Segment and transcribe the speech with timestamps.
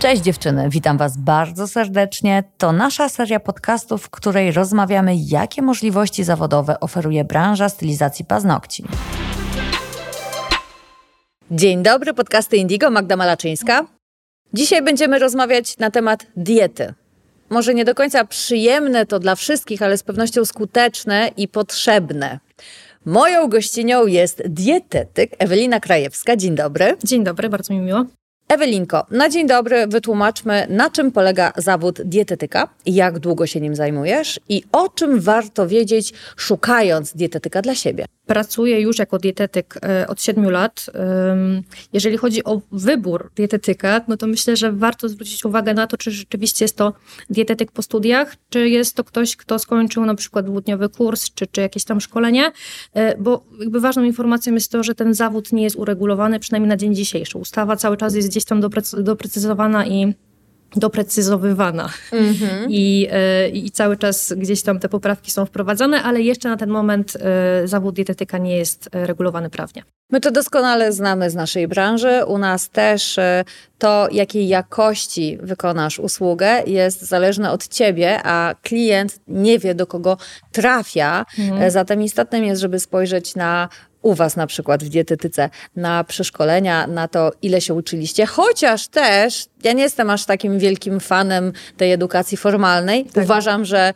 [0.00, 2.44] Cześć dziewczyny, witam Was bardzo serdecznie.
[2.58, 8.84] To nasza seria podcastów, w której rozmawiamy, jakie możliwości zawodowe oferuje branża stylizacji paznokci.
[11.50, 13.86] Dzień dobry, podcasty Indigo, Magda Malaczyńska.
[14.54, 16.94] Dzisiaj będziemy rozmawiać na temat diety.
[17.50, 22.38] Może nie do końca przyjemne to dla wszystkich, ale z pewnością skuteczne i potrzebne.
[23.04, 26.36] Moją gościnią jest dietetyk Ewelina Krajewska.
[26.36, 26.96] Dzień dobry.
[27.04, 28.04] Dzień dobry, bardzo mi miło.
[28.50, 34.40] Ewelinko, na dzień dobry wytłumaczmy, na czym polega zawód dietetyka, jak długo się nim zajmujesz
[34.48, 38.04] i o czym warto wiedzieć, szukając dietetyka dla siebie.
[38.30, 40.86] Pracuję już jako dietetyk e, od 7 lat.
[41.92, 46.10] Jeżeli chodzi o wybór dietetyka, no to myślę, że warto zwrócić uwagę na to, czy
[46.10, 46.92] rzeczywiście jest to
[47.30, 51.60] dietetyk po studiach, czy jest to ktoś, kto skończył na przykład dwudniowy kurs, czy, czy
[51.60, 52.52] jakieś tam szkolenie,
[52.94, 56.76] e, bo jakby ważną informacją jest to, że ten zawód nie jest uregulowany, przynajmniej na
[56.76, 57.38] dzień dzisiejszy.
[57.38, 58.60] Ustawa cały czas jest gdzieś tam
[58.94, 60.14] doprecyzowana i
[60.76, 62.66] doprecyzowywana mm-hmm.
[62.68, 63.08] I,
[63.46, 67.16] y, i cały czas gdzieś tam te poprawki są wprowadzane, ale jeszcze na ten moment
[67.64, 69.82] y, zawód dietetyka nie jest y, regulowany prawnie.
[70.12, 72.24] My to doskonale znamy z naszej branży.
[72.26, 73.18] U nas też
[73.78, 80.16] to, jakiej jakości wykonasz usługę, jest zależne od ciebie, a klient nie wie, do kogo
[80.52, 81.26] trafia.
[81.38, 81.70] Mm.
[81.70, 83.68] Zatem istotnym jest, żeby spojrzeć na
[84.02, 89.46] u Was na przykład w dietetyce na przeszkolenia, na to, ile się uczyliście, chociaż też
[89.64, 93.04] ja nie jestem aż takim wielkim fanem tej edukacji formalnej.
[93.04, 93.24] Tak.
[93.24, 93.92] Uważam, że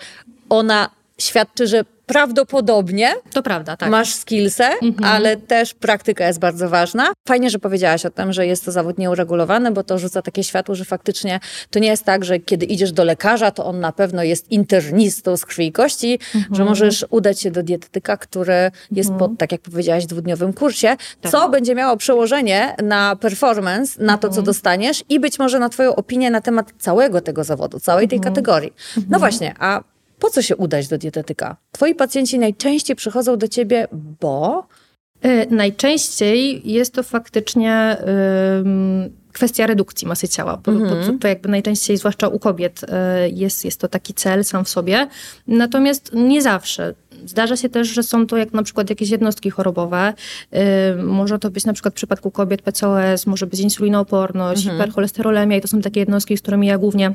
[0.49, 3.91] ona świadczy, że prawdopodobnie to prawda, tak.
[3.91, 5.05] masz skillsy, mhm.
[5.05, 7.13] ale też praktyka jest bardzo ważna.
[7.29, 10.75] Fajnie, że powiedziałaś o tym, że jest to zawód nieuregulowany, bo to rzuca takie światło,
[10.75, 14.23] że faktycznie to nie jest tak, że kiedy idziesz do lekarza, to on na pewno
[14.23, 16.55] jest internistą z krwi i kości, mhm.
[16.55, 19.31] że możesz udać się do dietetyka, który jest mhm.
[19.31, 21.33] po, tak jak powiedziałaś, dwudniowym kursie, tak.
[21.33, 24.45] co będzie miało przełożenie na performance, na to, co mhm.
[24.45, 28.35] dostaniesz i być może na twoją opinię na temat całego tego zawodu, całej tej mhm.
[28.35, 28.73] kategorii.
[28.97, 29.21] No mhm.
[29.21, 29.81] właśnie, a
[30.25, 31.57] po co się udać do dietetyka?
[31.73, 34.67] Twoi pacjenci najczęściej przychodzą do ciebie, bo.
[35.25, 37.97] Yy, najczęściej jest to faktycznie.
[39.05, 42.89] Yy, kwestia redukcji masy ciała, bo, bo to, to, jakby najczęściej, zwłaszcza u kobiet, yy,
[43.31, 45.09] jest, jest to taki cel sam w sobie.
[45.47, 46.95] Natomiast nie zawsze.
[47.27, 50.13] Zdarza się też, że są to jak na przykład jakieś jednostki chorobowe.
[51.05, 54.77] może to być na przykład w przypadku kobiet PCOS, może być insulinooporność, mhm.
[54.77, 57.15] hipercholesterolemia i to są takie jednostki, z którymi ja głównie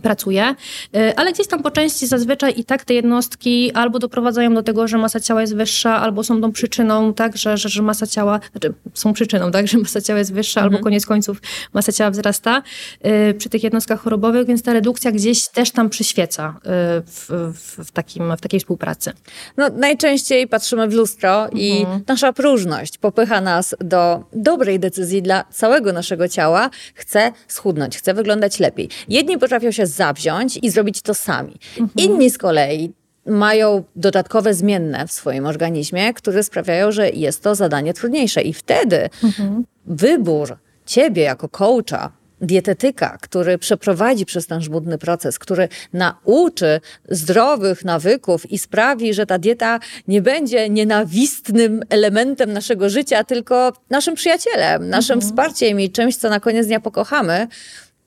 [0.00, 0.54] pracuje,
[0.96, 4.88] y, ale gdzieś tam po części zazwyczaj i tak te jednostki albo doprowadzają do tego,
[4.88, 8.40] że masa ciała jest wyższa, albo są tą przyczyną, tak, że, że, że masa ciała,
[8.52, 10.74] znaczy są przyczyną, tak, że masa ciała jest wyższa, mhm.
[10.74, 12.62] albo koniec końców masa ciała wzrasta
[13.04, 16.70] yy, przy tych jednostkach chorobowych, więc ta redukcja gdzieś też tam przyświeca yy,
[17.06, 19.12] w, w, w, takim, w takiej współpracy.
[19.56, 21.60] No, najczęściej patrzymy w lustro mhm.
[21.60, 26.70] i nasza próżność popycha nas do dobrej decyzji dla całego naszego ciała.
[26.94, 28.88] Chce schudnąć, chce wyglądać lepiej.
[29.08, 31.56] Jedni potrafią się zawziąć i zrobić to sami.
[31.78, 31.90] Mhm.
[32.08, 32.92] Inni z kolei
[33.26, 38.42] mają dodatkowe zmienne w swoim organizmie, które sprawiają, że jest to zadanie trudniejsze.
[38.42, 39.64] I wtedy mhm.
[39.86, 40.56] wybór
[40.86, 48.58] ciebie jako coacha, dietetyka, który przeprowadzi przez ten żmudny proces, który nauczy zdrowych nawyków i
[48.58, 55.30] sprawi, że ta dieta nie będzie nienawistnym elementem naszego życia, tylko naszym przyjacielem, naszym mhm.
[55.30, 57.48] wsparciem i czymś, co na koniec dnia pokochamy,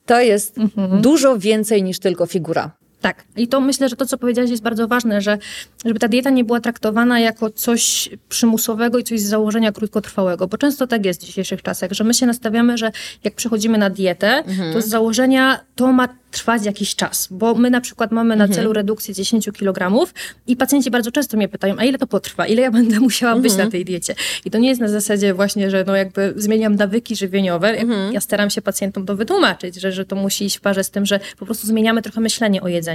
[0.05, 1.01] to jest mhm.
[1.01, 2.71] dużo więcej niż tylko figura.
[3.03, 3.23] Tak.
[3.35, 5.37] I to myślę, że to, co powiedziałaś, jest bardzo ważne, że
[5.85, 10.57] żeby ta dieta nie była traktowana jako coś przymusowego i coś z założenia krótkotrwałego, bo
[10.57, 12.91] często tak jest w dzisiejszych czasach, że my się nastawiamy, że
[13.23, 14.73] jak przechodzimy na dietę, mhm.
[14.73, 18.55] to z założenia to ma trwać jakiś czas, bo my na przykład mamy na mhm.
[18.55, 20.07] celu redukcję 10 kg
[20.47, 23.51] i pacjenci bardzo często mnie pytają, a ile to potrwa, ile ja będę musiała być
[23.51, 23.67] mhm.
[23.67, 24.15] na tej diecie.
[24.45, 27.69] I to nie jest na zasadzie właśnie, że no jakby zmieniam nawyki żywieniowe.
[27.69, 28.13] Mhm.
[28.13, 31.05] Ja staram się pacjentom to wytłumaczyć, że, że to musi iść w parze z tym,
[31.05, 32.92] że po prostu zmieniamy trochę myślenie o jedzeniu.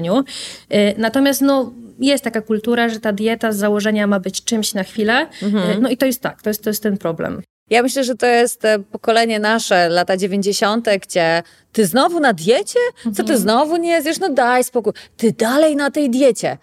[0.75, 4.83] Y, natomiast no jest taka kultura, że ta dieta z założenia ma być czymś na
[4.83, 5.27] chwilę.
[5.43, 5.71] Mhm.
[5.71, 7.43] Y, no i to jest tak, to jest, to jest ten problem.
[7.71, 11.43] Ja myślę, że to jest e, pokolenie nasze, lata 90., gdzie
[11.73, 12.79] ty znowu na diecie?
[13.05, 13.39] Co ty mhm.
[13.39, 14.21] znowu nie zjesz?
[14.21, 14.93] No daj spokój.
[15.17, 16.59] Ty dalej na tej diecie.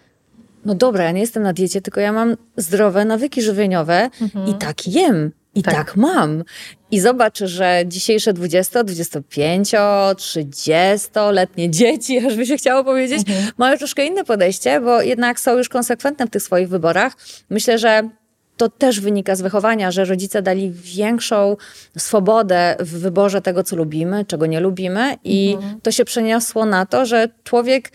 [0.66, 4.48] No dobra, ja nie jestem na diecie, tylko ja mam zdrowe nawyki żywieniowe mhm.
[4.48, 5.32] i tak jem.
[5.56, 5.74] I tak.
[5.74, 5.96] tak.
[5.96, 6.44] mam.
[6.92, 9.72] I zobacz, że dzisiejsze 20, 25,
[10.16, 13.52] 30-letnie dzieci, aż by się chciało powiedzieć, mhm.
[13.58, 17.14] mają troszkę inne podejście, bo jednak są już konsekwentne w tych swoich wyborach.
[17.50, 18.10] Myślę, że
[18.58, 21.58] to też wynika z wychowania, że rodzice dali większą
[21.98, 25.82] swobodę w wyborze tego, co lubimy, czego nie lubimy, i mhm.
[25.82, 27.92] to się przeniosło na to, że człowiek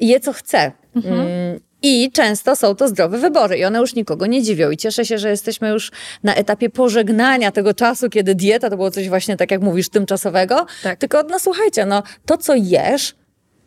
[0.00, 0.72] je, co chce.
[0.96, 1.60] Mhm.
[1.82, 4.70] I często są to zdrowe wybory i one już nikogo nie dziwią.
[4.70, 5.92] I cieszę się, że jesteśmy już
[6.22, 10.66] na etapie pożegnania tego czasu, kiedy dieta to było coś właśnie, tak jak mówisz, tymczasowego.
[10.82, 10.98] Tak.
[10.98, 13.14] Tylko, no słuchajcie, no to co jesz,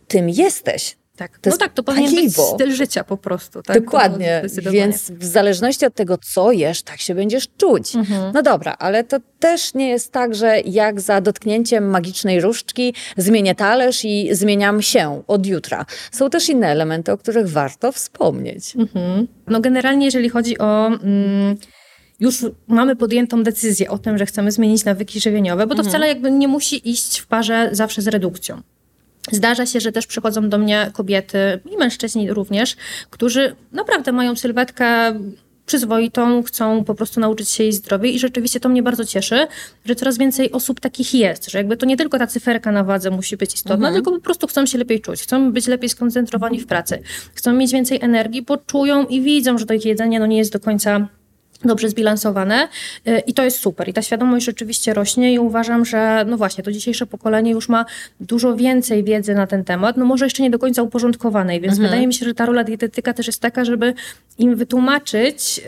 [0.07, 0.97] tym jesteś.
[1.23, 1.39] Tak.
[1.39, 2.43] To no tak, to powinien paliwo.
[2.43, 3.61] być styl życia po prostu.
[3.61, 3.83] Tak?
[3.83, 4.41] Dokładnie,
[4.71, 7.95] więc w zależności od tego, co jesz, tak się będziesz czuć.
[7.95, 8.31] Mhm.
[8.33, 13.55] No dobra, ale to też nie jest tak, że jak za dotknięciem magicznej różdżki zmienię
[13.55, 15.85] talerz i zmieniam się od jutra.
[16.11, 18.75] Są też inne elementy, o których warto wspomnieć.
[18.75, 19.27] Mhm.
[19.47, 20.87] No generalnie, jeżeli chodzi o...
[20.87, 21.57] Mm,
[22.19, 25.89] już mamy podjętą decyzję o tym, że chcemy zmienić nawyki żywieniowe, bo to mhm.
[25.89, 28.61] wcale jakby nie musi iść w parze zawsze z redukcją.
[29.31, 32.75] Zdarza się, że też przychodzą do mnie kobiety i mężczyźni również,
[33.09, 35.13] którzy naprawdę mają sylwetkę
[35.65, 39.47] przyzwoitą, chcą po prostu nauczyć się jeść zdrowiej i rzeczywiście to mnie bardzo cieszy,
[39.85, 43.09] że coraz więcej osób takich jest, że jakby to nie tylko ta cyferka na wadze
[43.09, 43.93] musi być istotna, mhm.
[43.93, 46.99] tylko po prostu chcą się lepiej czuć, chcą być lepiej skoncentrowani w pracy,
[47.33, 50.53] chcą mieć więcej energii, bo czują i widzą, że to ich jedzenie no nie jest
[50.53, 51.07] do końca
[51.67, 52.67] dobrze zbilansowane
[53.07, 53.89] y, i to jest super.
[53.89, 57.85] I ta świadomość rzeczywiście rośnie i uważam, że no właśnie, to dzisiejsze pokolenie już ma
[58.19, 61.89] dużo więcej wiedzy na ten temat, no może jeszcze nie do końca uporządkowanej, więc mhm.
[61.89, 63.93] wydaje mi się, że ta rola dietetyka też jest taka, żeby
[64.37, 65.61] im wytłumaczyć,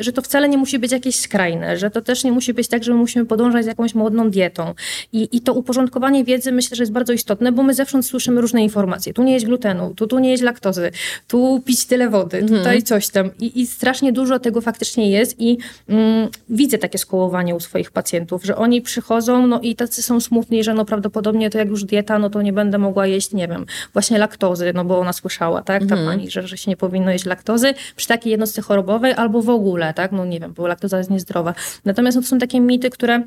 [0.00, 2.68] y, że to wcale nie musi być jakieś skrajne, że to też nie musi być
[2.68, 4.74] tak, że my musimy podążać z jakąś modną dietą.
[5.12, 8.62] I, i to uporządkowanie wiedzy myślę, że jest bardzo istotne, bo my zewsząd słyszymy różne
[8.62, 9.12] informacje.
[9.12, 10.90] Tu nie jest glutenu, tu, tu nie jest laktozy,
[11.28, 12.58] tu pić tyle wody, mhm.
[12.58, 13.30] tutaj coś tam.
[13.40, 15.58] I, I strasznie dużo tego faktycznie jest i
[15.88, 20.64] mm, widzę takie skołowanie u swoich pacjentów, że oni przychodzą no i tacy są smutni,
[20.64, 23.66] że no prawdopodobnie to jak już dieta, no to nie będę mogła jeść, nie wiem,
[23.92, 26.06] właśnie laktozy, no bo ona słyszała, tak, ta mhm.
[26.06, 29.94] pani, że, że się nie powinno jeść laktozy przy takiej jednostce chorobowej albo w ogóle,
[29.94, 31.54] tak, no nie wiem, bo laktoza jest niezdrowa.
[31.84, 33.22] Natomiast no, to są takie mity, które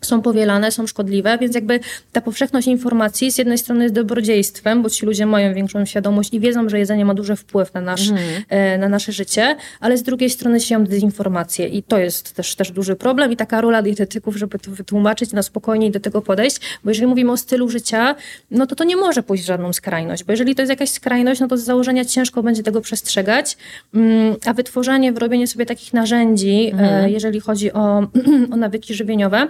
[0.00, 1.80] są powielane, są szkodliwe, więc jakby
[2.12, 6.40] ta powszechność informacji z jednej strony jest dobrodziejstwem, bo ci ludzie mają większą świadomość i
[6.40, 8.80] wiedzą, że jedzenie ma duży wpływ na, nasz, mm.
[8.80, 12.96] na nasze życie, ale z drugiej strony sieją dezinformację i to jest też, też duży
[12.96, 17.06] problem i taka rola dietetyków, żeby to wytłumaczyć, na spokojniej do tego podejść, bo jeżeli
[17.06, 18.14] mówimy o stylu życia,
[18.50, 21.40] no to to nie może pójść w żadną skrajność, bo jeżeli to jest jakaś skrajność,
[21.40, 23.56] no to z założenia ciężko będzie tego przestrzegać,
[23.94, 27.10] mm, a wytworzenie, wyrobienie sobie takich narzędzi, mm.
[27.10, 28.06] jeżeli chodzi o,
[28.52, 29.48] o nawyki żywieniowe,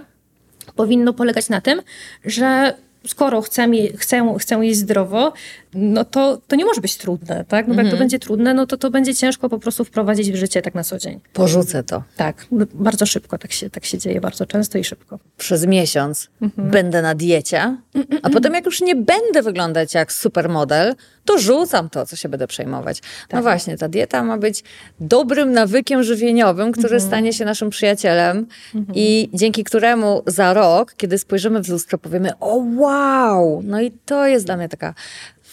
[0.75, 1.81] powinno polegać na tym,
[2.25, 2.73] że
[3.07, 3.67] skoro chcę,
[3.97, 5.33] chcę, chcę jeść zdrowo,
[5.73, 7.67] no to, to nie może być trudne, tak?
[7.67, 7.99] No bo jak to mhm.
[7.99, 10.97] będzie trudne, no to to będzie ciężko po prostu wprowadzić w życie tak na co
[10.97, 11.19] dzień.
[11.33, 12.03] Porzucę to.
[12.17, 15.19] Tak, bardzo szybko tak się, tak się dzieje, bardzo często i szybko.
[15.37, 16.69] Przez miesiąc mhm.
[16.69, 17.77] będę na diecie,
[18.23, 20.95] a potem jak już nie będę wyglądać jak supermodel,
[21.25, 23.01] to rzucam to, co się będę przejmować.
[23.01, 23.33] No tak.
[23.33, 24.63] No właśnie, ta dieta ma być
[24.99, 27.01] dobrym nawykiem żywieniowym, który mhm.
[27.01, 28.95] stanie się naszym przyjacielem mhm.
[28.95, 34.27] i dzięki któremu za rok, kiedy spojrzymy w lustro, powiemy, o wow, no i to
[34.27, 34.93] jest dla mnie taka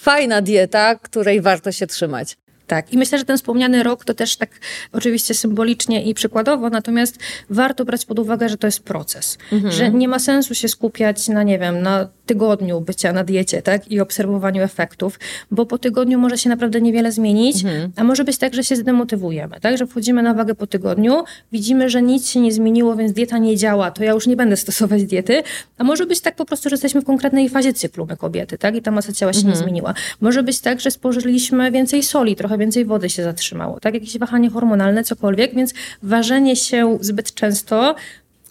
[0.06, 2.37] fajna dieta, której warto się trzymać.
[2.67, 4.50] Tak, i myślę, że ten wspomniany rok to też tak
[4.93, 7.19] oczywiście symbolicznie i przykładowo, natomiast
[7.50, 9.38] warto brać pod uwagę, że to jest proces.
[9.53, 9.73] Mhm.
[9.73, 13.88] Że nie ma sensu się skupiać na, nie wiem, na tygodniu bycia na diecie, tak,
[13.90, 15.19] i obserwowaniu efektów,
[15.50, 17.93] bo po tygodniu może się naprawdę niewiele zmienić, mhm.
[17.96, 21.90] a może być tak, że się zdemotywujemy, tak, że wchodzimy na wagę po tygodniu, widzimy,
[21.90, 25.05] że nic się nie zmieniło, więc dieta nie działa, to ja już nie będę stosować
[25.05, 25.43] diety,
[25.78, 28.76] a może być tak po prostu, że jesteśmy w konkretnej fazie cyklu my kobiety, tak,
[28.76, 29.55] i ta masa ciała się mhm.
[29.55, 29.94] nie zmieniła.
[30.20, 34.50] Może być tak, że spożyliśmy więcej soli, trochę więcej wody się zatrzymało, tak, jakieś wahanie
[34.50, 37.94] hormonalne, cokolwiek, więc ważenie się zbyt często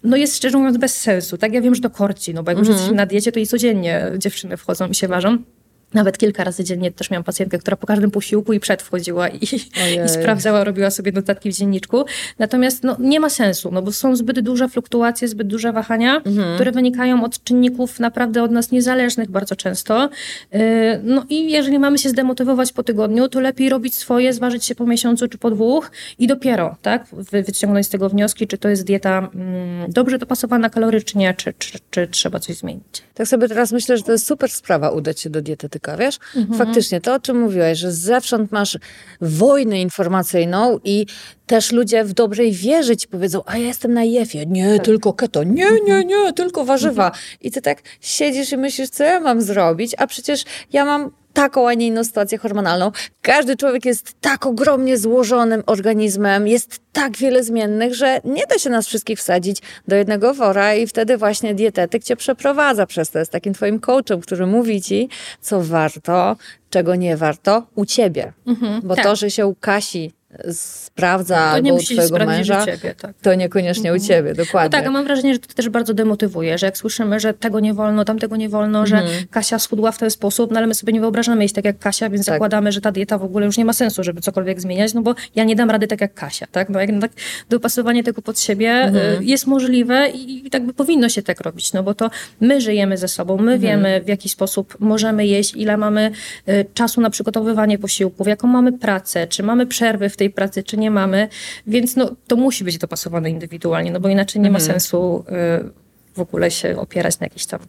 [0.05, 1.37] no jest szczerze mówiąc bez sensu.
[1.37, 3.39] Tak, ja wiem, że to korci, no bo jak mm już jesteśmy na diecie, to
[3.39, 5.37] i codziennie dziewczyny wchodzą i się ważą.
[5.95, 9.39] Nawet kilka razy dziennie też miałam pacjentkę, która po każdym posiłku i przed wchodziła i,
[10.05, 12.05] i sprawdzała, robiła sobie notatki w dzienniczku.
[12.39, 16.55] Natomiast no, nie ma sensu, no bo są zbyt duże fluktuacje, zbyt duże wahania, mhm.
[16.55, 20.09] które wynikają od czynników naprawdę od nas niezależnych bardzo często.
[20.51, 20.59] Yy,
[21.03, 24.85] no i jeżeli mamy się zdemotywować po tygodniu, to lepiej robić swoje, zważyć się po
[24.85, 29.29] miesiącu czy po dwóch i dopiero tak, wyciągnąć z tego wnioski, czy to jest dieta
[29.35, 33.03] mm, dobrze dopasowana kalorycznie, czy, czy, czy, czy trzeba coś zmienić.
[33.13, 36.19] Tak sobie teraz myślę, że to jest super sprawa udać się do dietetyka, wiesz?
[36.35, 36.59] Mhm.
[36.59, 38.77] Faktycznie, to o czym mówiłaś, że zewsząd masz
[39.21, 41.05] wojnę informacyjną i
[41.45, 44.85] też ludzie w dobrej wierze ci powiedzą, a ja jestem na jefie, nie, tak.
[44.85, 47.05] tylko keto, nie, nie, nie, tylko warzywa.
[47.07, 47.23] Mhm.
[47.41, 51.69] I ty tak siedzisz i myślisz, co ja mam zrobić, a przecież ja mam taką,
[51.69, 52.91] a nie inną sytuację hormonalną.
[53.21, 58.69] Każdy człowiek jest tak ogromnie złożonym organizmem, jest tak wiele zmiennych, że nie da się
[58.69, 63.19] nas wszystkich wsadzić do jednego wora i wtedy właśnie dietetyk cię przeprowadza przez to.
[63.19, 65.09] Jest takim twoim coachem, który mówi ci,
[65.41, 66.35] co warto,
[66.69, 68.33] czego nie warto u ciebie.
[68.47, 69.03] Mhm, Bo tak.
[69.03, 70.11] to, że się u Kasi
[70.51, 73.15] sprawdza to albo u twojego męża, u ciebie, tak.
[73.21, 74.01] to niekoniecznie mhm.
[74.01, 74.77] u ciebie, dokładnie.
[74.77, 77.59] No tak, a mam wrażenie, że to też bardzo demotywuje, że jak słyszymy, że tego
[77.59, 79.07] nie wolno, tamtego nie wolno, mhm.
[79.07, 81.79] że Kasia schudła w ten sposób, no ale my sobie nie wyobrażamy jeść tak jak
[81.79, 82.35] Kasia, więc tak.
[82.35, 85.15] zakładamy, że ta dieta w ogóle już nie ma sensu, żeby cokolwiek zmieniać, no bo
[85.35, 86.69] ja nie dam rady tak jak Kasia, tak?
[86.69, 87.11] No jak tak
[87.49, 89.21] dopasowanie tego pod siebie mhm.
[89.21, 92.09] Y, jest możliwe i, i tak by powinno się tak robić, no bo to
[92.41, 93.59] my żyjemy ze sobą, my mhm.
[93.59, 96.11] wiemy w jaki sposób możemy jeść, ile mamy
[96.49, 100.77] y, czasu na przygotowywanie posiłków, jaką mamy pracę, czy mamy przerwy w tej pracy, czy
[100.77, 101.27] nie mamy,
[101.67, 104.73] więc no, to musi być dopasowane indywidualnie, no bo inaczej nie ma mhm.
[104.73, 107.59] sensu y, w ogóle się opierać na jakichś tam,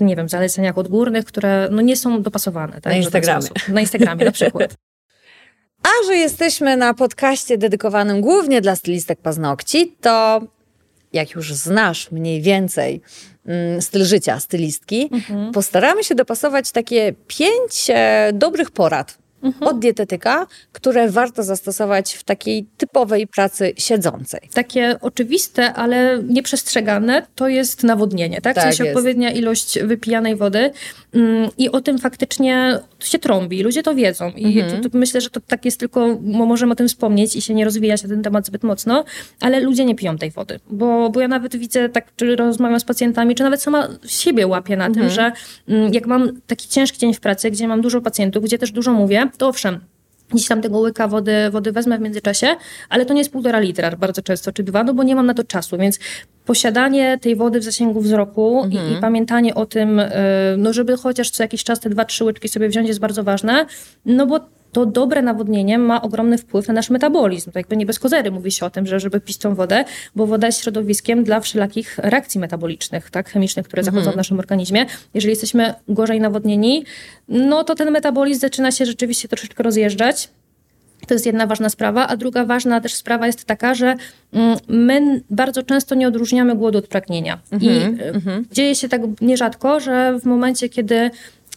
[0.00, 2.72] nie wiem, zaleceniach odgórnych, które no, nie są dopasowane.
[2.72, 3.48] Tak, na Instagramie.
[3.68, 4.74] Na Instagramie na przykład.
[5.82, 10.40] A że jesteśmy na podcaście dedykowanym głównie dla stylistek paznokci, to
[11.12, 13.00] jak już znasz mniej więcej
[13.46, 15.52] mm, styl życia stylistki, mhm.
[15.52, 19.68] postaramy się dopasować takie pięć e, dobrych porad mhm.
[19.68, 24.40] od dietetyka, które warto zastosować w takiej typowej pracy siedzącej.
[24.54, 28.54] Takie oczywiste, ale nieprzestrzegane to jest nawodnienie, tak?
[28.54, 28.96] tak w sensie jest.
[28.96, 30.70] odpowiednia ilość wypijanej wody
[31.14, 34.82] mm, i o tym faktycznie się trąbi, ludzie to wiedzą i mhm.
[34.82, 37.64] to, to myślę, że to tak jest tylko, możemy o tym wspomnieć i się nie
[37.64, 39.04] rozwija się ten temat zbyt mocno,
[39.40, 42.84] ale ludzie nie piją tej wody, bo, bo ja nawet widzę, tak, czy rozmawiam z
[42.84, 45.06] pacjentami, czy nawet sama siebie łapię na mhm.
[45.06, 45.32] tym, że
[45.68, 48.92] mm, jak mam taki ciężki dzień w pracy, gdzie mam dużo pacjentów, gdzie też dużo
[48.92, 49.80] mówię, to owszem,
[50.30, 52.46] Gdzieś tam tego łyka wody, wody wezmę w międzyczasie,
[52.88, 55.34] ale to nie jest półtora litra bardzo często, czy dwa, no bo nie mam na
[55.34, 55.98] to czasu, więc
[56.44, 58.72] posiadanie tej wody w zasięgu wzroku mhm.
[58.72, 59.00] i, i, mhm.
[59.00, 60.10] pamiętanie o tym, y,
[60.58, 63.66] no żeby chociaż co jakiś czas te dwa, trzy łyczki sobie wziąć jest bardzo ważne,
[64.04, 64.40] no bo
[64.72, 67.52] to dobre nawodnienie ma ogromny wpływ na nasz metabolizm.
[67.52, 69.84] To jakby nie bez kozery mówi się o tym, że żeby pić tą wodę,
[70.16, 74.14] bo woda jest środowiskiem dla wszelakich reakcji metabolicznych, tak, chemicznych, które zachodzą mhm.
[74.14, 74.86] w naszym organizmie.
[75.14, 76.84] Jeżeli jesteśmy gorzej nawodnieni,
[77.28, 80.28] no to ten metabolizm zaczyna się rzeczywiście troszeczkę rozjeżdżać.
[81.06, 83.94] To jest jedna ważna sprawa, a druga ważna też sprawa jest taka, że
[84.32, 87.38] mm, my bardzo często nie odróżniamy głodu od pragnienia.
[87.52, 88.42] I mm-hmm.
[88.52, 91.10] dzieje się tak nierzadko, że w momencie, kiedy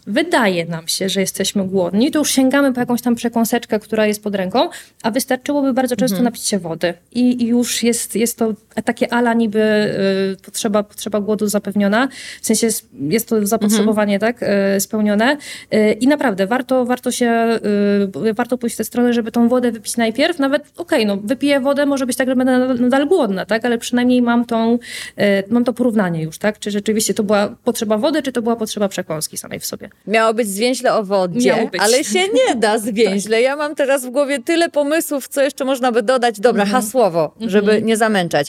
[0.07, 4.24] wydaje nam się, że jesteśmy głodni, to już sięgamy po jakąś tam przekąseczkę, która jest
[4.24, 4.69] pod ręką,
[5.03, 6.24] a wystarczyłoby bardzo często mhm.
[6.24, 6.93] napić się wody.
[7.12, 8.53] I, I, już jest, jest to
[8.86, 12.07] takie ala niby y, potrzeba, potrzeba głodu zapewniona,
[12.41, 14.33] w sensie jest, jest to zapotrzebowanie mhm.
[14.33, 15.38] tak, y, spełnione.
[15.74, 17.60] Y, I naprawdę warto, warto się,
[18.25, 20.39] y, warto pójść w tę stronę, żeby tą wodę wypić najpierw.
[20.39, 23.65] Nawet okej, okay, no wypiję wodę, może być tak, że będę nadal, nadal głodna, tak,
[23.65, 24.79] ale przynajmniej mam tą, y,
[25.50, 28.88] mam to porównanie już, tak, czy rzeczywiście to była potrzeba wody, czy to była potrzeba
[28.88, 29.89] przekąski samej w sobie.
[30.07, 33.41] Miało być zwięźle o wodzie, ale się nie da zwięźle.
[33.53, 36.39] Ja mam teraz w głowie tyle pomysłów, co jeszcze można by dodać.
[36.39, 36.81] Dobra, mhm.
[36.81, 37.85] hasłowo, żeby mhm.
[37.85, 38.47] nie zamęczać.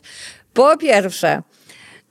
[0.54, 1.42] Po pierwsze,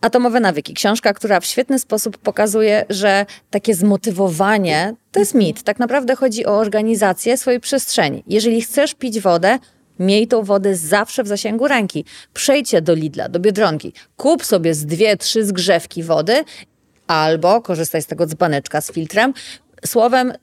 [0.01, 0.73] Atomowe nawyki.
[0.73, 5.63] Książka, która w świetny sposób pokazuje, że takie zmotywowanie to jest mit.
[5.63, 8.23] Tak naprawdę chodzi o organizację swojej przestrzeni.
[8.27, 9.59] Jeżeli chcesz pić wodę,
[9.99, 12.05] Miej tą wodę zawsze w zasięgu ręki.
[12.33, 16.43] Przejdź do Lidla, do Biedronki, kup sobie z dwie, trzy zgrzewki wody
[17.07, 19.33] albo korzystaj z tego dzbaneczka z filtrem.
[19.85, 20.33] Słowem,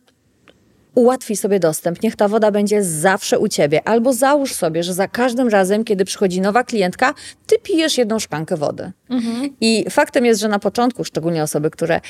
[0.95, 3.88] ułatwij sobie dostęp, niech ta woda będzie zawsze u ciebie.
[3.88, 7.14] Albo załóż sobie, że za każdym razem, kiedy przychodzi nowa klientka,
[7.47, 8.93] ty pijesz jedną szklankę wody.
[9.11, 9.50] Mhm.
[9.61, 12.00] I faktem jest, że na początku, szczególnie osoby, które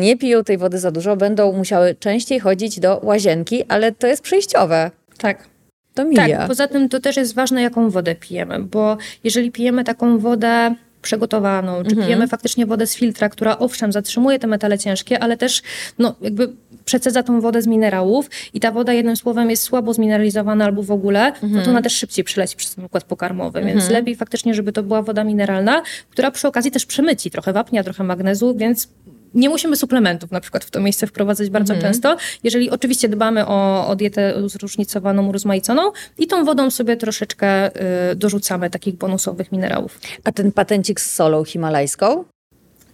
[0.00, 4.22] nie piją tej wody za dużo, będą musiały częściej chodzić do łazienki, ale to jest
[4.22, 4.90] przejściowe.
[5.18, 5.48] Tak.
[5.94, 6.38] To mija.
[6.38, 10.74] Tak, poza tym to też jest ważne, jaką wodę pijemy, bo jeżeli pijemy taką wodę
[11.02, 12.06] przygotowaną, czy mhm.
[12.06, 15.62] pijemy faktycznie wodę z filtra, która owszem zatrzymuje te metale ciężkie, ale też
[15.98, 16.52] no, jakby
[16.84, 20.90] przecedza tą wodę z minerałów i ta woda jednym słowem jest słabo zmineralizowana albo w
[20.90, 21.42] ogóle, mhm.
[21.42, 21.76] no to mhm.
[21.76, 23.78] ona też szybciej przyleci przez ten układ pokarmowy, mhm.
[23.78, 27.84] więc lepiej faktycznie, żeby to była woda mineralna, która przy okazji też przemyci trochę wapnia,
[27.84, 28.88] trochę magnezu, więc
[29.34, 31.92] nie musimy suplementów na przykład w to miejsce wprowadzać bardzo mhm.
[31.92, 37.76] często, jeżeli oczywiście dbamy o, o dietę zróżnicowaną, urozmaiconą i tą wodą sobie troszeczkę
[38.10, 40.00] y, dorzucamy takich bonusowych minerałów.
[40.24, 42.24] A ten patencik z solą himalajską?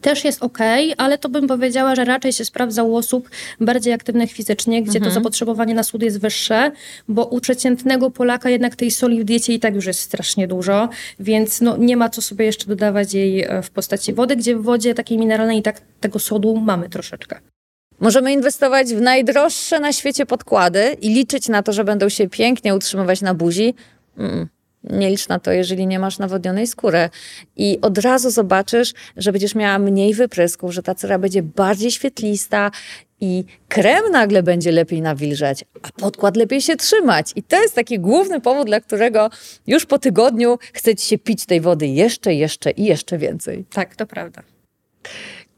[0.00, 0.58] Też jest ok,
[0.96, 5.04] ale to bym powiedziała, że raczej się sprawdza u osób bardziej aktywnych fizycznie, gdzie mhm.
[5.04, 6.72] to zapotrzebowanie na sód jest wyższe,
[7.08, 10.88] bo u przeciętnego Polaka jednak tej soli w diecie i tak już jest strasznie dużo,
[11.20, 14.62] więc no, nie ma co sobie jeszcze dodawać jej e, w postaci wody, gdzie w
[14.62, 17.40] wodzie takiej mineralnej i tak tego sodu mamy troszeczkę.
[18.00, 22.74] Możemy inwestować w najdroższe na świecie podkłady i liczyć na to, że będą się pięknie
[22.74, 23.74] utrzymywać na buzi.
[24.18, 24.48] Mm.
[24.84, 27.10] Nie licz na to, jeżeli nie masz nawodnionej skóry.
[27.56, 32.70] I od razu zobaczysz, że będziesz miała mniej wyprysków, że ta cera będzie bardziej świetlista
[33.20, 37.32] i krem nagle będzie lepiej nawilżać, a podkład lepiej się trzymać.
[37.36, 39.30] I to jest taki główny powód, dla którego
[39.66, 43.64] już po tygodniu chcecie się pić tej wody jeszcze, jeszcze i jeszcze więcej.
[43.70, 44.42] Tak, to prawda.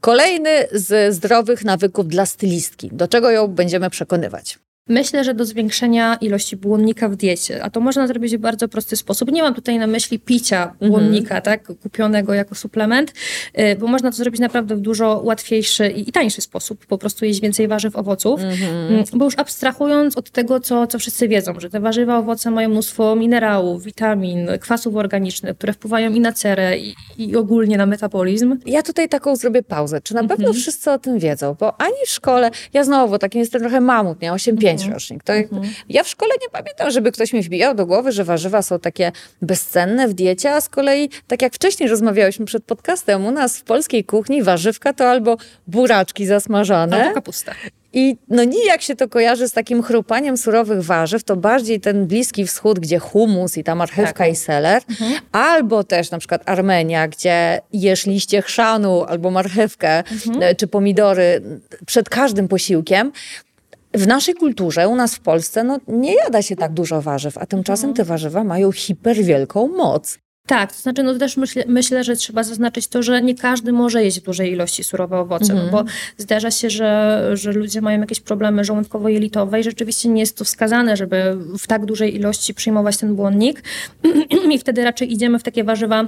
[0.01, 2.89] Kolejny z zdrowych nawyków dla stylistki.
[2.93, 4.59] Do czego ją będziemy przekonywać?
[4.89, 8.95] Myślę, że do zwiększenia ilości błonnika w diecie, a to można zrobić w bardzo prosty
[8.95, 9.31] sposób.
[9.31, 10.91] Nie mam tutaj na myśli picia mhm.
[10.91, 13.13] błonnika, mm tak, kupionego jako suplement,
[13.59, 16.85] y, bo można to zrobić naprawdę w dużo łatwiejszy i, tańszy sposób.
[16.85, 19.17] Po prostu jeść więcej warzyw, owoców, mm -hmm.
[19.17, 23.15] bo już abstrahując od tego, co, co wszyscy wiedzą, że te warzywa, owoce mają mnóstwo
[23.15, 28.57] minerałów, witamin, kwasów organicznych, które wpływają i na cerę, i, i ogólnie na metabolizm.
[28.65, 30.01] Ja tutaj taką zrobię pauzę.
[30.01, 30.61] Czy na pewno mm -hmm.
[30.61, 31.55] wszyscy o tym wiedzą?
[31.59, 34.31] Bo ani w szkole, ja znowu, taki jestem trochę mamut, nie?
[34.31, 34.93] 8-5 mhm.
[34.93, 35.23] rocznik.
[35.23, 35.73] To mhm.
[35.89, 39.11] Ja w szkole nie pamiętam, żeby ktoś mi wbijał do głowy, że warzywa są takie
[39.41, 43.63] bezcenne w diecie, a z kolei, tak jak wcześniej rozmawiałyśmy przed podcastem, u nas w
[43.63, 47.03] polskiej kuchni warzywka to albo buraczki zasmażane.
[47.03, 47.53] Albo kapusta.
[47.93, 52.45] I no nijak się to kojarzy z takim chrupaniem surowych warzyw, to bardziej ten Bliski
[52.45, 54.31] Wschód, gdzie humus i ta marchewka tak.
[54.31, 55.13] i seler, mhm.
[55.31, 60.43] albo też na przykład Armenia, gdzie jesz liście chrzanu albo marchewkę mhm.
[60.43, 61.41] E, czy pomidory
[61.85, 63.11] przed każdym posiłkiem.
[63.93, 67.45] W naszej kulturze, u nas w Polsce, no, nie jada się tak dużo warzyw, a
[67.45, 67.95] tymczasem mhm.
[67.95, 70.19] te warzywa mają hiperwielką moc.
[70.47, 74.03] Tak, to znaczy, no też myślę, myślę, że trzeba zaznaczyć to, że nie każdy może
[74.03, 75.83] jeść w dużej ilości surowe owoce, no bo
[76.17, 80.97] zdarza się, że, że ludzie mają jakieś problemy żołądkowo-jelitowe i rzeczywiście nie jest to wskazane,
[80.97, 83.63] żeby w tak dużej ilości przyjmować ten błonnik
[84.53, 86.05] i wtedy raczej idziemy w takie warzywa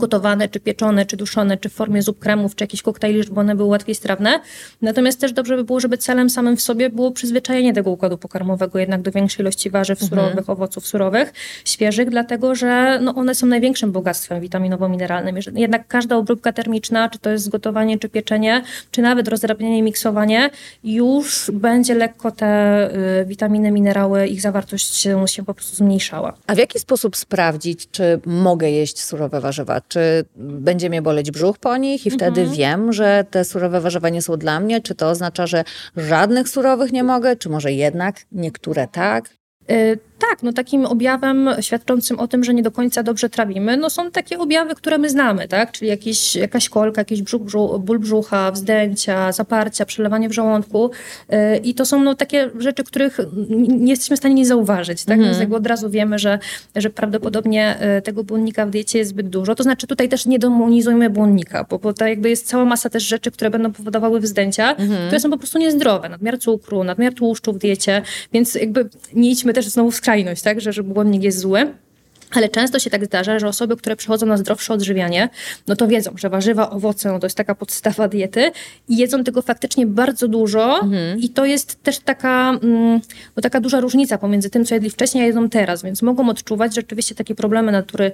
[0.00, 3.54] gotowane, czy pieczone, czy duszone, czy w formie zup kremów, czy jakichś koktajli, żeby one
[3.54, 4.40] były łatwiej strawne.
[4.82, 8.78] Natomiast też dobrze by było, żeby celem samym w sobie było przyzwyczajenie tego układu pokarmowego
[8.78, 10.22] jednak do większej ilości warzyw mhm.
[10.22, 11.32] surowych, owoców surowych,
[11.64, 15.36] świeżych, dlatego że no, one są największym bogactwem witaminowo-mineralnym.
[15.54, 20.50] Jednak każda obróbka termiczna, czy to jest zgotowanie, czy pieczenie, czy nawet rozdrabnianie i miksowanie,
[20.84, 26.34] już będzie lekko te y, witaminy, minerały, ich zawartość się, się po prostu zmniejszała.
[26.46, 29.81] A w jaki sposób sprawdzić, czy mogę jeść surowe warzywa?
[29.88, 32.58] Czy będzie mnie boleć brzuch po nich i wtedy mhm.
[32.58, 34.80] wiem, że te surowe warzywa nie są dla mnie?
[34.80, 35.64] Czy to oznacza, że
[35.96, 37.36] żadnych surowych nie mogę?
[37.36, 39.30] Czy może jednak niektóre tak?
[39.70, 39.98] Y
[40.30, 44.10] tak, no takim objawem świadczącym o tym, że nie do końca dobrze trawimy, no są
[44.10, 45.72] takie objawy, które my znamy, tak?
[45.72, 50.90] Czyli jakieś, jakaś kolka, jakiś brzuch, brzuch, ból brzucha, wzdęcia, zaparcia, przelewanie w żołądku
[51.28, 53.18] yy, i to są no takie rzeczy, których
[53.68, 55.14] nie jesteśmy w stanie nie zauważyć, tak?
[55.14, 55.28] Mhm.
[55.28, 56.38] Więc jakby od razu wiemy, że,
[56.76, 59.54] że prawdopodobnie y, tego błonnika w diecie jest zbyt dużo.
[59.54, 63.02] To znaczy tutaj też nie demonizujmy błonnika, bo, bo to jakby jest cała masa też
[63.02, 65.06] rzeczy, które będą powodowały wzdęcia, mhm.
[65.06, 66.08] które są po prostu niezdrowe.
[66.08, 70.11] Nadmiar cukru, nadmiar tłuszczu w diecie, więc jakby nie idźmy też znowu w skrajność,
[70.44, 71.74] tak, że, że błonnik jest zły.
[72.34, 75.28] Ale często się tak zdarza, że osoby, które przychodzą na zdrowsze odżywianie,
[75.66, 78.50] no to wiedzą, że warzywa, owoce no to jest taka podstawa diety
[78.88, 81.18] i jedzą tego faktycznie bardzo dużo mhm.
[81.18, 83.00] i to jest też taka, mm,
[83.36, 86.74] no taka duża różnica pomiędzy tym, co jedli wcześniej, a jedzą teraz, więc mogą odczuwać
[86.74, 88.12] rzeczywiście takie problemy natury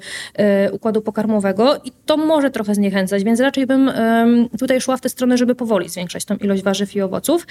[0.68, 5.00] y, układu pokarmowego i to może trochę zniechęcać, więc raczej bym y, tutaj szła w
[5.00, 7.46] tę stronę, żeby powoli zwiększać tą ilość warzyw i owoców.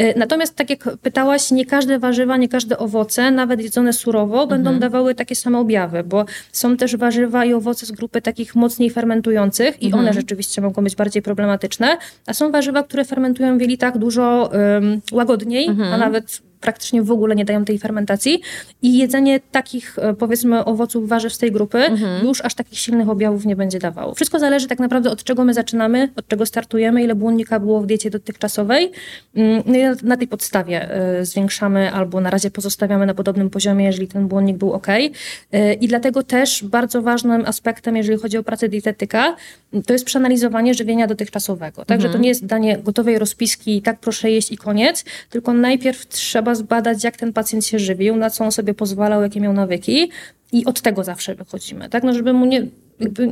[0.00, 4.70] Y, natomiast tak jak pytałaś, nie każde warzywa, nie każde owoce, nawet jedzone surowo, będą
[4.70, 4.80] mhm.
[4.80, 9.82] dawały takie same objawy, bo są też warzywa i owoce z grupy takich mocniej fermentujących
[9.82, 10.02] i mhm.
[10.02, 11.96] one rzeczywiście mogą być bardziej problematyczne,
[12.26, 14.50] a są warzywa, które fermentują w jelitach dużo
[15.12, 15.94] łagodniej, mhm.
[15.94, 18.40] a nawet praktycznie w ogóle nie dają tej fermentacji
[18.82, 22.26] i jedzenie takich e, powiedzmy owoców, warzyw z tej grupy mhm.
[22.26, 24.14] już aż takich silnych objawów nie będzie dawało.
[24.14, 27.86] Wszystko zależy tak naprawdę od czego my zaczynamy, od czego startujemy, ile błonnika było w
[27.86, 28.90] diecie dotychczasowej
[29.34, 33.84] mm, no i na tej podstawie e, zwiększamy albo na razie pozostawiamy na podobnym poziomie,
[33.84, 34.86] jeżeli ten błonnik był ok.
[34.88, 39.36] E, I dlatego też bardzo ważnym aspektem, jeżeli chodzi o pracę dietetyka,
[39.86, 41.84] to jest przeanalizowanie żywienia dotychczasowego.
[41.84, 42.12] Także mhm.
[42.12, 46.66] to nie jest danie gotowej rozpiski, tak proszę jeść i koniec, tylko najpierw trzeba trzeba
[46.66, 50.10] zbadać, jak ten pacjent się żywił, na co on sobie pozwalał, jakie miał nawyki
[50.52, 52.02] i od tego zawsze wychodzimy, tak?
[52.02, 52.66] No, żeby mu nie,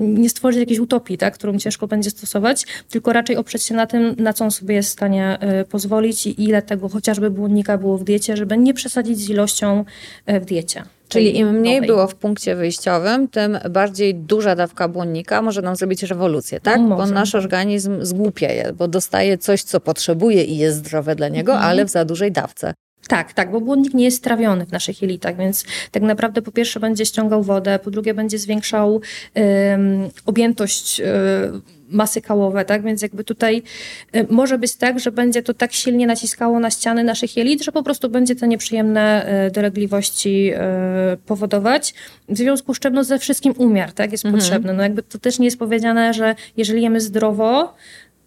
[0.00, 1.34] nie stworzyć jakiejś utopii, tak?
[1.34, 4.88] którą ciężko będzie stosować, tylko raczej oprzeć się na tym, na co on sobie jest
[4.88, 9.18] w stanie y, pozwolić i ile tego chociażby błonnika było w diecie, żeby nie przesadzić
[9.18, 9.84] z ilością
[10.30, 10.82] y, w diecie.
[11.08, 11.86] Czyli im mniej nowej.
[11.86, 16.80] było w punkcie wyjściowym, tym bardziej duża dawka błonnika może nam zrobić rewolucję, tak?
[16.80, 21.52] No, bo nasz organizm zgłupieje, bo dostaje coś, co potrzebuje i jest zdrowe dla niego,
[21.52, 21.70] mhm.
[21.70, 22.74] ale w za dużej dawce.
[23.10, 26.80] Tak, tak, bo błonnik nie jest strawiony w naszych jelitach, więc tak naprawdę po pierwsze
[26.80, 29.00] będzie ściągał wodę, po drugie będzie zwiększał
[30.26, 31.04] objętość y,
[31.88, 32.82] masy kałowe, tak?
[32.82, 33.62] Więc jakby tutaj
[34.16, 37.72] y, może być tak, że będzie to tak silnie naciskało na ściany naszych jelit, że
[37.72, 40.52] po prostu będzie te nieprzyjemne y, dolegliwości
[41.26, 41.94] powodować.
[42.28, 44.12] W związku z czym no, ze wszystkim umiar, tak?
[44.12, 44.40] Jest mhm.
[44.40, 44.72] potrzebny.
[44.72, 47.74] No jakby to też nie jest powiedziane, że jeżeli jemy zdrowo,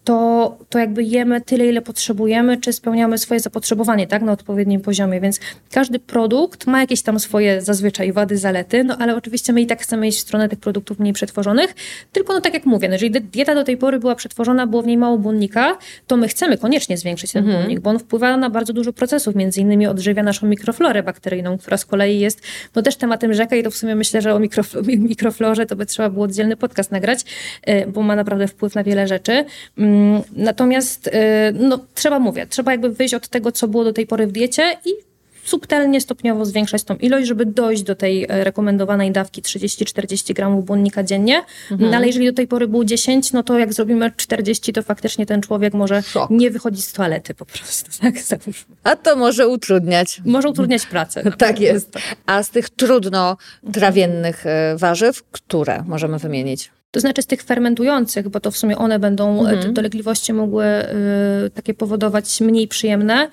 [0.04, 5.20] to, to jakby jemy tyle, ile potrzebujemy, czy spełniamy swoje zapotrzebowanie, tak, na odpowiednim poziomie,
[5.20, 5.40] więc
[5.70, 9.82] każdy produkt ma jakieś tam swoje zazwyczaj wady, zalety, no ale oczywiście my i tak
[9.82, 11.74] chcemy iść w stronę tych produktów mniej przetworzonych,
[12.12, 14.86] tylko no tak jak mówię, no, jeżeli dieta do tej pory była przetworzona, było w
[14.86, 17.62] niej mało błonnika, to my chcemy koniecznie zwiększyć ten mhm.
[17.62, 21.76] błonnik, bo on wpływa na bardzo dużo procesów, między innymi odżywia naszą mikroflorę bakteryjną, która
[21.76, 22.40] z kolei jest
[22.74, 24.40] no też tematem rzeka i to w sumie myślę, że o
[25.10, 27.24] mikroflorze to by trzeba było oddzielny podcast nagrać,
[27.62, 29.44] e, bo ma naprawdę wpływ na wiele rzeczy.
[30.32, 34.26] Natomiast e, no, trzeba, mówię, trzeba jakby wyjść od tego, co było do tej pory
[34.26, 34.90] w diecie i
[35.44, 41.02] subtelnie, stopniowo zwiększać tą ilość, żeby dojść do tej e, rekomendowanej dawki 30-40 gramów błonnika
[41.02, 41.42] dziennie.
[41.70, 41.90] Mhm.
[41.90, 45.26] No, ale jeżeli do tej pory był 10, no to jak zrobimy 40, to faktycznie
[45.26, 46.30] ten człowiek może Szok.
[46.30, 47.90] nie wychodzić z toalety po prostu.
[48.04, 48.14] Tak?
[48.84, 50.20] A to może utrudniać.
[50.24, 51.32] Może utrudniać pracę.
[51.38, 51.98] tak jest.
[52.26, 53.36] A z tych trudno
[53.72, 56.70] trawiennych e, warzyw, które możemy wymienić?
[56.94, 59.74] To znaczy z tych fermentujących, bo to w sumie one będą e, mhm.
[59.74, 60.64] dolegliwości mogły
[61.46, 63.28] y, takie powodować mniej przyjemne,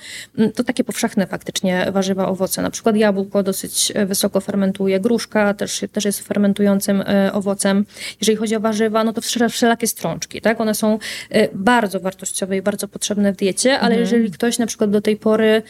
[0.56, 2.62] to takie powszechne faktycznie warzywa, owoce.
[2.62, 7.86] Na przykład jabłko dosyć e, wysoko fermentuje, gruszka też, też jest fermentującym y, owocem.
[8.22, 10.62] Jeżeli chodzi o warzywa, no to wszelakie strączki, tak?
[10.62, 11.00] One są
[11.36, 14.02] y, bardzo wartościowe i bardzo potrzebne w diecie, ale mhm.
[14.02, 15.62] jeżeli ktoś na przykład do tej pory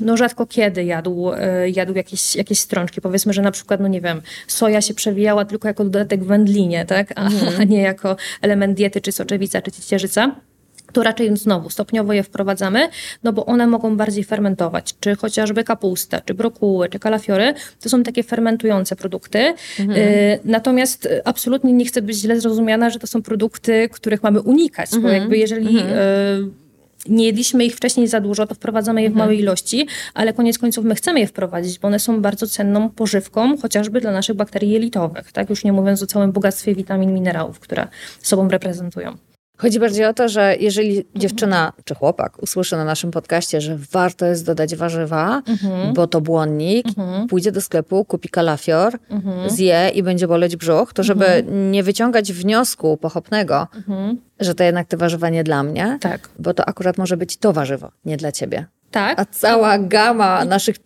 [0.00, 3.00] no rzadko kiedy jadł, e, jadł jakieś, jakieś strączki.
[3.00, 6.84] Powiedzmy, że na przykład, no nie wiem, soja się przewijała tylko jako dodatek w wędlinie,
[6.86, 7.12] tak?
[7.16, 7.28] A,
[7.60, 10.32] a nie jako element diety, czy soczewica, czy ciecierzyca
[10.92, 12.88] to raczej znowu stopniowo je wprowadzamy,
[13.22, 18.02] no bo one mogą bardziej fermentować, czy chociażby kapusta, czy brokuły, czy kalafiory, to są
[18.02, 19.54] takie fermentujące produkty.
[19.80, 19.98] Mhm.
[19.98, 24.94] Y, natomiast absolutnie nie chcę być źle zrozumiana, że to są produkty, których mamy unikać,
[24.94, 25.02] mhm.
[25.02, 25.98] bo jakby jeżeli mhm.
[25.98, 26.61] y,
[27.08, 29.26] nie jedliśmy ich wcześniej za dużo, to wprowadzamy je w mhm.
[29.26, 33.58] małej ilości, ale koniec końców my chcemy je wprowadzić, bo one są bardzo cenną pożywką,
[33.58, 35.50] chociażby dla naszych bakterii jelitowych, tak?
[35.50, 37.88] Już nie mówiąc o całym bogactwie witamin, minerałów, które
[38.22, 39.16] sobą reprezentują.
[39.56, 44.26] Chodzi bardziej o to, że jeżeli dziewczyna czy chłopak usłyszy na naszym podcaście, że warto
[44.26, 45.94] jest dodać warzywa, mhm.
[45.94, 47.28] bo to błonnik, mhm.
[47.28, 49.50] pójdzie do sklepu, kupi kalafior, mhm.
[49.50, 51.70] zje i będzie boleć brzuch, to żeby mhm.
[51.70, 54.18] nie wyciągać wniosku pochopnego, mhm.
[54.40, 56.28] że to jednak te warzywa nie dla mnie, tak.
[56.38, 58.66] bo to akurat może być to warzywo, nie dla ciebie.
[58.92, 59.20] Tak.
[59.20, 60.76] A cała gama naszych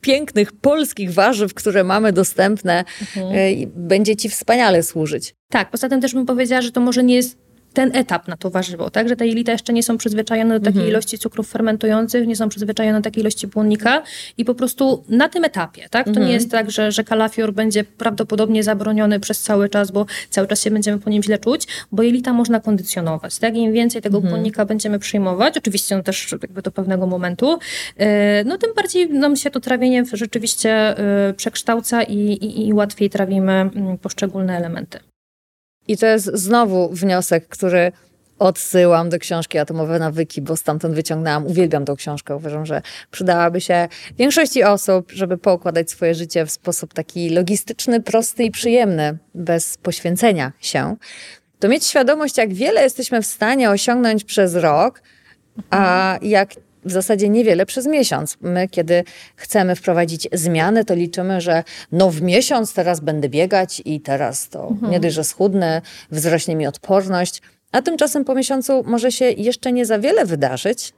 [0.00, 3.34] pięknych polskich warzyw, które mamy dostępne, mhm.
[3.36, 5.34] y, będzie ci wspaniale służyć.
[5.48, 7.38] Tak, poza tym też bym powiedziała, że to może nie jest
[7.72, 9.08] ten etap na to warzywo, tak?
[9.08, 10.90] Że te jelita jeszcze nie są przyzwyczajone do takiej mhm.
[10.90, 14.02] ilości cukrów fermentujących, nie są przyzwyczajone do takiej ilości błonnika
[14.38, 16.04] i po prostu na tym etapie, tak?
[16.04, 16.26] To mhm.
[16.26, 20.62] nie jest tak, że, że kalafior będzie prawdopodobnie zabroniony przez cały czas, bo cały czas
[20.62, 23.56] się będziemy po nim źle czuć, bo jelita można kondycjonować, tak?
[23.56, 24.34] Im więcej tego mhm.
[24.34, 27.58] błonnika będziemy przyjmować, oczywiście no też jakby do pewnego momentu,
[27.96, 33.10] e, no tym bardziej nam się to trawienie rzeczywiście e, przekształca i, i, i łatwiej
[33.10, 35.11] trawimy mm, poszczególne elementy.
[35.88, 37.92] I to jest znowu wniosek, który
[38.38, 41.46] odsyłam do książki Atomowe Nawyki, bo stamtąd wyciągnęłam.
[41.46, 42.36] Uwielbiam tą książkę.
[42.36, 48.44] Uważam, że przydałaby się większości osób, żeby poukładać swoje życie w sposób taki logistyczny, prosty
[48.44, 50.96] i przyjemny, bez poświęcenia się.
[51.58, 55.02] To mieć świadomość, jak wiele jesteśmy w stanie osiągnąć przez rok,
[55.70, 58.36] a jak w zasadzie niewiele przez miesiąc.
[58.40, 59.04] My, kiedy
[59.36, 64.68] chcemy wprowadzić zmiany, to liczymy, że no w miesiąc teraz będę biegać i teraz to
[64.68, 64.92] mhm.
[64.92, 67.42] nie dość, że schudnę, wzrośnie mi odporność,
[67.72, 70.92] a tymczasem po miesiącu może się jeszcze nie za wiele wydarzyć,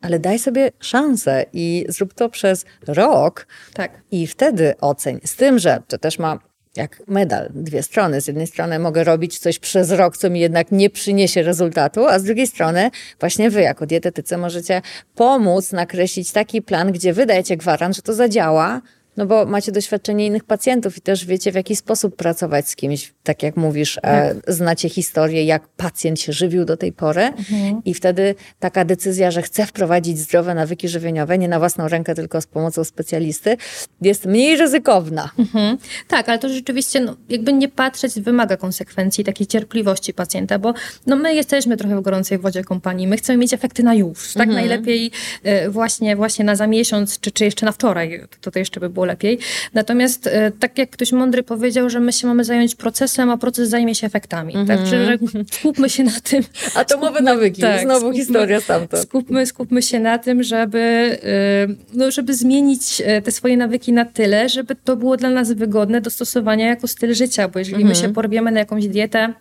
[0.00, 3.46] ale daj sobie szansę i zrób to przez rok.
[3.74, 4.02] Tak.
[4.10, 5.20] I wtedy oceń.
[5.24, 6.38] Z tym, że to też ma
[6.76, 8.20] jak medal, dwie strony.
[8.20, 12.18] Z jednej strony mogę robić coś przez rok, co mi jednak nie przyniesie rezultatu, a
[12.18, 14.82] z drugiej strony właśnie wy jako dietetycy możecie
[15.14, 18.80] pomóc nakreślić taki plan, gdzie wydajecie gwarant, że to zadziała,
[19.20, 23.12] no bo macie doświadczenie innych pacjentów i też wiecie, w jaki sposób pracować z kimś,
[23.22, 24.54] tak jak mówisz, e, tak.
[24.54, 27.82] znacie historię, jak pacjent się żywił do tej pory mhm.
[27.84, 32.40] i wtedy taka decyzja, że chce wprowadzić zdrowe nawyki żywieniowe, nie na własną rękę, tylko
[32.40, 33.56] z pomocą specjalisty,
[34.02, 35.30] jest mniej ryzykowna.
[35.38, 35.78] Mhm.
[36.08, 40.74] Tak, ale to rzeczywiście no, jakby nie patrzeć wymaga konsekwencji, takiej cierpliwości pacjenta, bo
[41.06, 44.48] no, my jesteśmy trochę w gorącej wodzie kompanii, my chcemy mieć efekty na już, tak?
[44.48, 44.54] Mhm.
[44.66, 45.10] Najlepiej
[45.42, 48.90] e, właśnie, właśnie na za miesiąc, czy, czy jeszcze na wczoraj, to, to jeszcze by
[48.90, 49.38] było lepiej.
[49.74, 53.68] Natomiast e, tak jak ktoś mądry powiedział, że my się mamy zająć procesem, a proces
[53.68, 54.54] zajmie się efektami.
[54.54, 54.68] Mm -hmm.
[54.68, 55.18] Także że
[55.52, 56.42] skupmy się na tym.
[56.74, 59.02] Atomowe nawyki, tak, znowu skupmy, historia stamtąd.
[59.02, 64.04] Skupmy, skupmy się na tym, żeby, e, no, żeby zmienić e, te swoje nawyki na
[64.04, 67.86] tyle, żeby to było dla nas wygodne do stosowania jako styl życia, bo jeżeli mm
[67.86, 67.90] -hmm.
[67.90, 68.14] my się mhm.
[68.14, 69.34] porwiemy na jakąś dietę,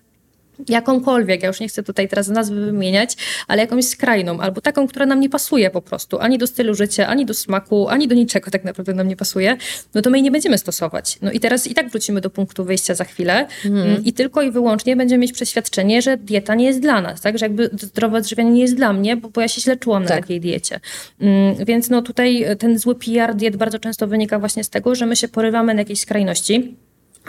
[0.68, 3.16] jakąkolwiek, ja już nie chcę tutaj teraz nazwy wymieniać,
[3.48, 7.08] ale jakąś skrajną, albo taką, która nam nie pasuje po prostu, ani do stylu życia,
[7.08, 9.58] ani do smaku, ani do niczego tak naprawdę nam nie pasuje,
[9.94, 11.18] no to my jej nie będziemy stosować.
[11.22, 14.06] No i teraz i tak wrócimy do punktu wyjścia za chwilę mhm.
[14.06, 17.46] i tylko i wyłącznie będziemy mieć przeświadczenie, że dieta nie jest dla nas, tak, że
[17.46, 20.10] jakby zdrowe odżywianie nie jest dla mnie, bo, bo ja się źle czułam tak.
[20.10, 20.80] na takiej diecie.
[21.22, 25.06] Mm, więc no tutaj ten zły PR diet bardzo często wynika właśnie z tego, że
[25.06, 26.76] my się porywamy na jakieś skrajności,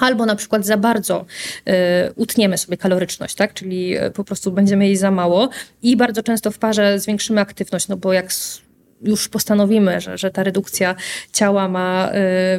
[0.00, 1.24] Albo na przykład za bardzo
[1.68, 1.72] y,
[2.16, 3.54] utniemy sobie kaloryczność, tak?
[3.54, 5.48] czyli y, po prostu będziemy jej za mało
[5.82, 8.32] i bardzo często w parze zwiększymy aktywność, no bo jak
[9.02, 10.94] już postanowimy, że, że ta redukcja
[11.32, 12.10] ciała ma,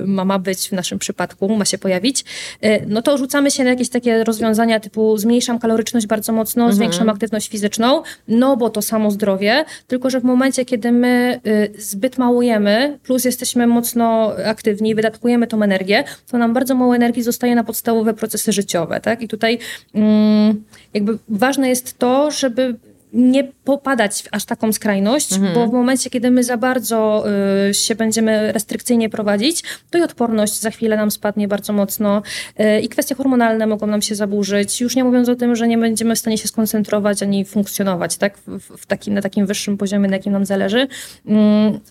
[0.01, 2.25] y, ma, ma być w naszym przypadku, ma się pojawić,
[2.65, 6.75] y, no to rzucamy się na jakieś takie rozwiązania typu zmniejszam kaloryczność bardzo mocno, mhm.
[6.75, 11.71] zwiększam aktywność fizyczną, no bo to samo zdrowie, tylko że w momencie, kiedy my y,
[11.77, 17.23] zbyt mało jemy, plus jesteśmy mocno aktywni, wydatkujemy tą energię, to nam bardzo mało energii
[17.23, 19.21] zostaje na podstawowe procesy życiowe, tak?
[19.21, 19.59] I tutaj
[19.93, 22.75] mm, jakby ważne jest to, żeby
[23.13, 25.53] nie popadać w aż taką skrajność, mhm.
[25.53, 27.23] bo w momencie, kiedy my za bardzo
[27.69, 32.21] y, się będziemy restrykcyjnie prowadzić, to i odporność za chwilę nam spadnie bardzo mocno
[32.59, 35.77] y, i kwestie hormonalne mogą nam się zaburzyć, już nie mówiąc o tym, że nie
[35.77, 40.07] będziemy w stanie się skoncentrować ani funkcjonować tak, w, w takim, na takim wyższym poziomie,
[40.07, 40.81] na jakim nam zależy.
[40.81, 41.29] Y,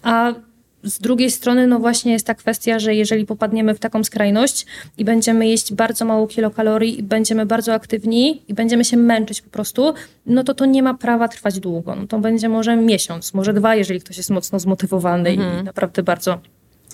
[0.03, 0.35] a
[0.85, 4.67] z drugiej strony, no właśnie jest ta kwestia, że jeżeli popadniemy w taką skrajność
[4.99, 9.51] i będziemy jeść bardzo mało kilokalorii i będziemy bardzo aktywni i będziemy się męczyć po
[9.51, 9.95] prostu,
[10.27, 11.97] no to to nie ma prawa trwać długo.
[11.97, 15.61] No to będzie może miesiąc, może dwa, jeżeli ktoś jest mocno zmotywowany mhm.
[15.61, 16.41] i naprawdę bardzo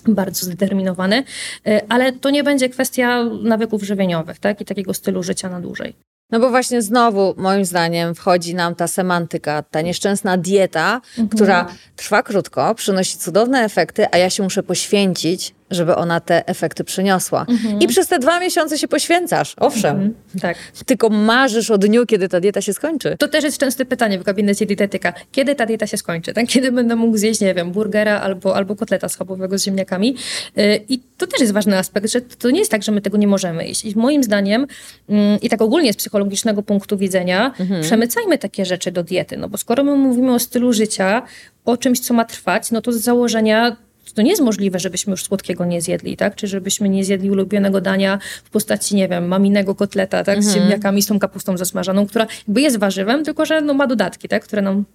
[0.07, 1.23] bardzo zdeterminowany,
[1.67, 5.93] y, ale to nie będzie kwestia nawyków żywieniowych, tak, i takiego stylu życia na dłużej.
[6.31, 11.29] No bo właśnie znowu, moim zdaniem, wchodzi nam ta semantyka, ta nieszczęsna dieta, mhm.
[11.29, 16.83] która trwa krótko, przynosi cudowne efekty, a ja się muszę poświęcić, żeby ona te efekty
[16.83, 17.45] przyniosła.
[17.49, 17.79] Mhm.
[17.79, 19.95] I przez te dwa miesiące się poświęcasz, owszem.
[19.95, 20.13] Mhm.
[20.41, 20.57] Tak.
[20.85, 23.15] Tylko marzysz o dniu, kiedy ta dieta się skończy.
[23.19, 25.13] To też jest częste pytanie w gabinecie dietetyka.
[25.31, 26.33] Kiedy ta dieta się skończy?
[26.33, 26.47] Tak?
[26.47, 30.15] Kiedy będę mógł zjeść, nie wiem, burgera albo, albo kotleta schabowego z ziemniakami?
[30.55, 33.17] Yy, I to też jest ważny aspekt, że to nie jest tak, że my tego
[33.17, 33.85] nie możemy jeść.
[33.85, 34.67] I moim zdaniem,
[35.09, 37.81] yy, i tak ogólnie z psychologicznego punktu widzenia, mhm.
[37.81, 39.37] przemycajmy takie rzeczy do diety.
[39.37, 41.21] No bo skoro my mówimy o stylu życia,
[41.65, 43.77] o czymś, co ma trwać, no to z założenia
[44.13, 46.35] to nie jest możliwe, żebyśmy już słodkiego nie zjedli, tak?
[46.35, 50.43] Czy żebyśmy nie zjedli ulubionego dania w postaci, nie wiem, maminego kotleta, tak?
[50.43, 50.63] Z mhm.
[50.63, 54.43] ziemniakami, z tą kapustą zasmażaną, która jakby jest warzywem, tylko że no, ma dodatki, tak?
[54.43, 54.85] Które nam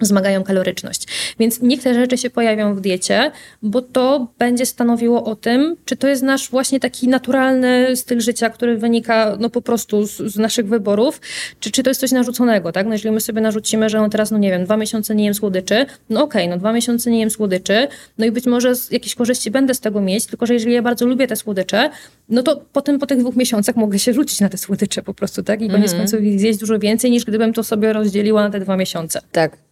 [0.00, 1.06] wzmagają kaloryczność.
[1.38, 3.30] Więc niech te rzeczy się pojawią w diecie,
[3.62, 8.50] bo to będzie stanowiło o tym, czy to jest nasz właśnie taki naturalny styl życia,
[8.50, 11.20] który wynika no po prostu z, z naszych wyborów,
[11.60, 12.86] czy, czy to jest coś narzuconego, tak?
[12.86, 15.34] No jeżeli my sobie narzucimy, że no teraz, no nie wiem, dwa miesiące nie jem
[15.34, 19.14] słodyczy, no okej, okay, no dwa miesiące nie jem słodyczy, no i być może jakieś
[19.14, 21.90] korzyści będę z tego mieć, tylko że jeżeli ja bardzo lubię te słodycze,
[22.28, 25.42] no to potem po tych dwóch miesiącach mogę się rzucić na te słodycze po prostu,
[25.42, 25.62] tak?
[25.62, 28.76] I koniec mm końców zjeść dużo więcej, niż gdybym to sobie rozdzieliła na te dwa
[28.76, 29.20] miesiące.
[29.32, 29.71] Tak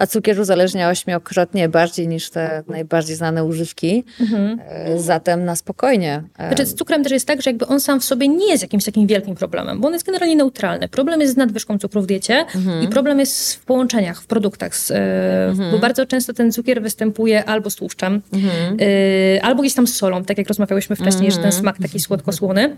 [0.00, 4.04] a cukier uzależnia ośmiokrotnie bardziej niż te najbardziej znane używki.
[4.20, 4.60] Mhm.
[4.68, 6.22] E, zatem na spokojnie.
[6.38, 8.62] E, znaczy z cukrem też jest tak, że jakby on sam w sobie nie jest
[8.62, 10.88] jakimś takim wielkim problemem, bo on jest generalnie neutralny.
[10.88, 12.82] Problem jest z nadwyżką cukru w diecie mhm.
[12.82, 14.76] i problem jest w połączeniach, w produktach.
[14.76, 15.70] Z, e, mhm.
[15.70, 18.76] Bo bardzo często ten cukier występuje albo z tłuszczem, mhm.
[19.42, 22.76] albo gdzieś tam z solą, tak jak rozmawiałyśmy wcześniej, że ten smak taki słodko-słony.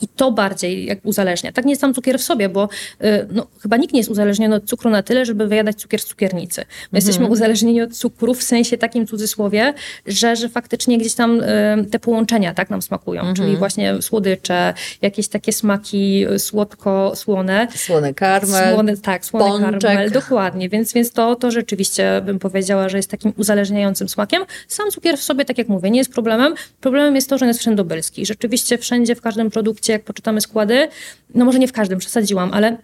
[0.00, 1.52] I to bardziej jak uzależnia.
[1.52, 2.68] Tak nie jest sam cukier w sobie, bo
[3.04, 6.04] y, no, chyba nikt nie jest uzależniony od cukru na tyle, żeby wyjadać cukier z
[6.04, 6.60] cukiernicy.
[6.60, 6.88] My mhm.
[6.92, 9.74] jesteśmy uzależnieni od cukru w sensie takim cudzysłowie,
[10.06, 11.44] że, że faktycznie gdzieś tam y,
[11.90, 13.36] te połączenia tak nam smakują, mhm.
[13.36, 17.68] czyli właśnie słodycze, jakieś takie smaki słodko-słone.
[17.74, 18.74] Słony karmel.
[18.74, 19.82] Słony, tak, słony pączek.
[19.82, 20.68] karmel, dokładnie.
[20.68, 24.42] Więc, więc to, to rzeczywiście bym powiedziała, że jest takim uzależniającym smakiem.
[24.68, 26.54] Sam cukier w sobie, tak jak mówię, nie jest problemem.
[26.80, 28.26] Problemem jest to, że on jest wszędobylski.
[28.26, 30.88] Rzeczywiście wszędzie, w każdym produkcie jak poczytamy składy,
[31.34, 32.76] no może nie w każdym, przesadziłam, ale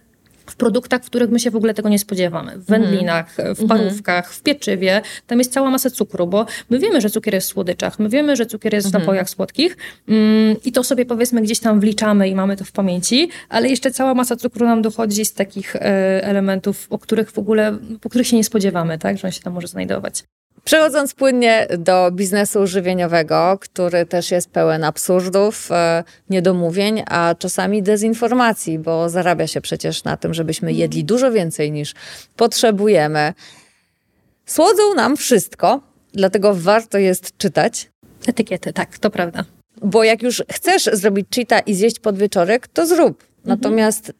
[0.45, 2.51] w produktach, w których my się w ogóle tego nie spodziewamy.
[2.51, 2.81] W mhm.
[2.81, 3.67] wędlinach, w mhm.
[3.67, 5.01] parówkach, w pieczywie.
[5.27, 8.35] Tam jest cała masa cukru, bo my wiemy, że cukier jest w słodyczach, my wiemy,
[8.35, 9.03] że cukier jest w mhm.
[9.03, 13.29] napojach słodkich mm, i to sobie powiedzmy gdzieś tam wliczamy i mamy to w pamięci,
[13.49, 15.79] ale jeszcze cała masa cukru nam dochodzi z takich e,
[16.23, 19.53] elementów, o których w ogóle, po których się nie spodziewamy, tak, że on się tam
[19.53, 20.23] może znajdować.
[20.65, 28.79] Przechodząc płynnie do biznesu żywieniowego, który też jest pełen absurdów, e, niedomówień, a czasami dezinformacji,
[28.79, 31.93] bo zarabia się przecież na tym, żebyśmy jedli dużo więcej niż
[32.35, 33.33] potrzebujemy.
[34.45, 35.81] Słodzą nam wszystko,
[36.13, 37.89] dlatego warto jest czytać.
[38.27, 39.45] Etykiety, tak, to prawda.
[39.81, 44.11] Bo jak już chcesz zrobić cheata i zjeść podwieczorek, to zrób Natomiast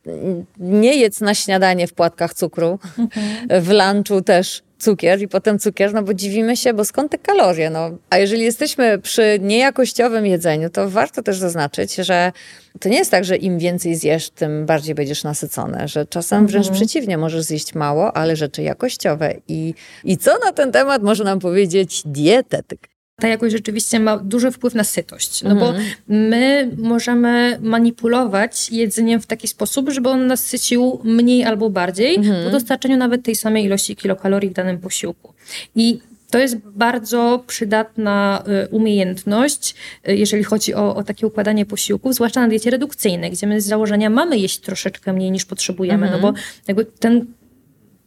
[0.57, 3.61] nie jedz na śniadanie w płatkach cukru, mhm.
[3.63, 7.69] w lunchu też cukier i potem cukier, no bo dziwimy się, bo skąd te kalorie?
[7.69, 12.31] No, a jeżeli jesteśmy przy niejakościowym jedzeniu, to warto też zaznaczyć, że
[12.79, 16.67] to nie jest tak, że im więcej zjesz, tym bardziej będziesz nasycony, że czasem wręcz
[16.67, 16.75] mhm.
[16.75, 19.33] przeciwnie, możesz zjeść mało, ale rzeczy jakościowe.
[19.47, 22.94] I, I co na ten temat może nam powiedzieć dietetyk?
[23.21, 25.43] Ta jakość rzeczywiście ma duży wpływ na sytość.
[25.43, 25.85] No bo mhm.
[26.07, 32.45] my możemy manipulować jedzeniem w taki sposób, żeby on nas sycił mniej albo bardziej mhm.
[32.45, 35.33] po dostarczeniu nawet tej samej ilości kilokalorii w danym posiłku.
[35.75, 35.99] I
[36.29, 39.75] to jest bardzo przydatna y, umiejętność,
[40.09, 43.65] y, jeżeli chodzi o, o, takie układanie posiłków, zwłaszcza na diecie redukcyjnej, gdzie my z
[43.65, 46.45] założenia mamy jeść troszeczkę mniej niż potrzebujemy, no bo mhm.
[46.67, 47.25] jakby ten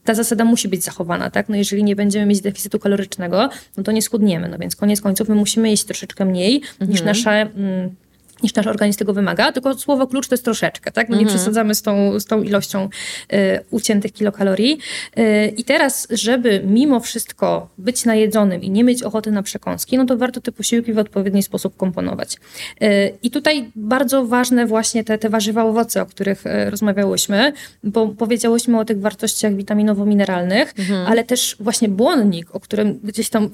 [0.08, 1.48] ta zasada musi być zachowana, tak?
[1.48, 5.28] No jeżeli nie będziemy mieć deficytu kalorycznego, no to nie schudniemy, no więc koniec końców
[5.28, 6.90] my musimy jeść troszeczkę mniej mhm.
[6.90, 7.30] niż nasze...
[7.30, 7.94] Mm,
[8.42, 11.08] niż nasz organizm tego wymaga, tylko słowo klucz to jest troszeczkę, tak?
[11.08, 11.36] No nie mhm.
[11.38, 12.88] przesadzamy z tą, z tą ilością
[13.32, 13.36] y,
[13.70, 14.78] uciętych kilokalorii.
[15.18, 20.04] Y, I teraz, żeby mimo wszystko być najedzonym i nie mieć ochoty na przekąski, no
[20.04, 22.36] to warto te posiłki w odpowiedni sposób komponować.
[22.82, 27.52] Y, I tutaj bardzo ważne właśnie te, te warzywa, owoce, o których y, rozmawiałyśmy,
[27.84, 31.06] bo powiedziałyśmy o tych wartościach witaminowo-mineralnych, mhm.
[31.06, 33.50] ale też właśnie błonnik, o którym gdzieś tam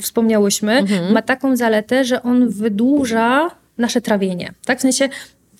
[0.00, 1.12] wspomniałyśmy, mhm.
[1.12, 4.52] ma taką zaletę, że on wydłuża nasze trawienie.
[4.64, 4.78] Tak?
[4.78, 5.08] W sensie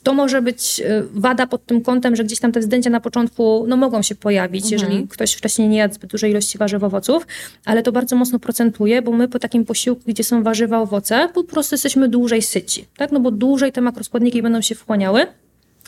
[0.05, 3.65] to może być y, wada pod tym kątem, że gdzieś tam te zdjęcia na początku
[3.69, 4.81] no, mogą się pojawić, mhm.
[4.83, 7.27] jeżeli ktoś wcześniej nie jadł zbyt dużej ilości warzyw, owoców,
[7.65, 11.45] ale to bardzo mocno procentuje, bo my po takim posiłku, gdzie są warzywa, owoce, po
[11.45, 13.13] prostu jesteśmy dłużej syci, tak?
[13.13, 15.27] No bo dłużej te makroskładniki będą się wchłaniały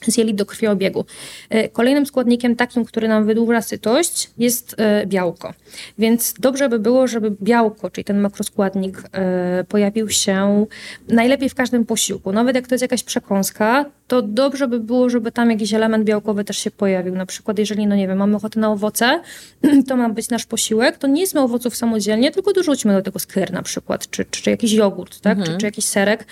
[0.04, 1.04] z jelit do krwiobiegu.
[1.50, 5.54] E, kolejnym składnikiem takim, który nam wydłuża sytość jest e, białko.
[5.98, 10.66] Więc dobrze by było, żeby białko, czyli ten makroskładnik e, pojawił się
[11.08, 12.32] najlepiej w każdym posiłku.
[12.32, 16.44] Nawet jak to jest jakaś przekąska, to dobrze by było, żeby tam jakiś element białkowy
[16.44, 17.14] też się pojawił.
[17.14, 19.20] Na przykład jeżeli, no nie wiem, mamy ochotę na owoce,
[19.88, 23.52] to ma być nasz posiłek, to nie jedzmy owoców samodzielnie, tylko dorzućmy do tego skyr
[23.52, 25.38] na przykład, czy, czy, czy jakiś jogurt, tak?
[25.38, 25.54] Mhm.
[25.54, 26.26] Czy, czy jakiś serek,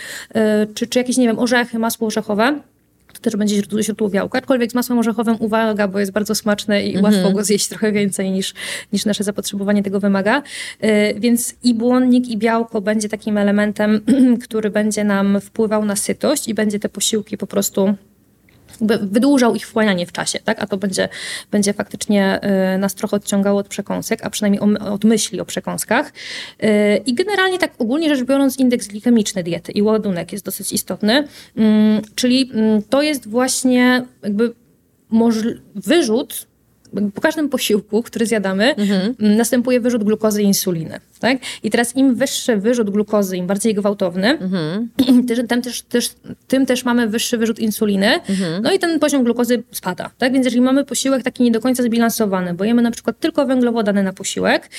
[0.74, 2.60] czy, czy jakieś, nie wiem, orzechy, masło orzechowe
[3.14, 4.38] to też będzie źródło, źródło białka.
[4.38, 7.14] Aczkolwiek z masłem orzechowym uwaga, bo jest bardzo smaczne i mhm.
[7.14, 8.54] łatwo go zjeść trochę więcej niż,
[8.92, 10.42] niż nasze zapotrzebowanie tego wymaga.
[10.82, 14.00] Yy, więc i błonnik, i białko będzie takim elementem,
[14.44, 17.94] który będzie nam wpływał na sytość i będzie te posiłki po prostu
[19.00, 20.62] wydłużał ich wchłanianie w czasie, tak?
[20.62, 21.08] a to będzie,
[21.50, 22.40] będzie faktycznie
[22.74, 26.12] y, nas trochę odciągało od przekąsek, a przynajmniej od myśli o przekąskach.
[26.62, 26.66] Y,
[27.06, 32.02] I generalnie tak ogólnie rzecz biorąc indeks glikemiczny diety i ładunek jest dosyć istotny, mm,
[32.14, 34.52] czyli mm, to jest właśnie jakby
[35.74, 36.46] wyrzut
[37.14, 39.14] po każdym posiłku, który zjadamy, mhm.
[39.18, 41.00] następuje wyrzut glukozy i insuliny.
[41.24, 41.38] Tak?
[41.62, 44.88] I teraz im wyższy wyrzut glukozy, im bardziej gwałtowny, mhm.
[45.48, 46.10] tym, też, też,
[46.48, 48.62] tym też mamy wyższy wyrzut insuliny, mhm.
[48.62, 50.10] no i ten poziom glukozy spada.
[50.18, 50.32] Tak?
[50.32, 54.02] Więc jeżeli mamy posiłek taki nie do końca zbilansowany, bo jemy na przykład tylko węglowodany
[54.02, 54.70] na posiłek,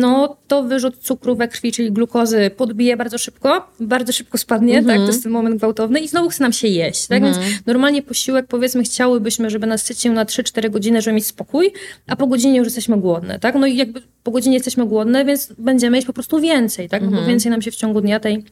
[0.00, 4.96] no to wyrzut cukru we krwi, czyli glukozy podbije bardzo szybko, bardzo szybko spadnie, tak?
[4.96, 7.06] to jest ten moment gwałtowny i znowu chce nam się jeść.
[7.06, 7.22] Tak?
[7.22, 7.36] Więc
[7.66, 11.72] normalnie posiłek, powiedzmy, chciałybyśmy, żeby nas sycił na 3-4 godziny, żeby mieć spokój,
[12.06, 13.54] a po godzinie już jesteśmy głodne, tak?
[13.54, 17.02] No i jakby po godzinie jesteśmy głodne, więc będziemy jeść po prostu więcej, tak?
[17.02, 17.28] No bo mhm.
[17.28, 18.44] więcej nam się w ciągu dnia tej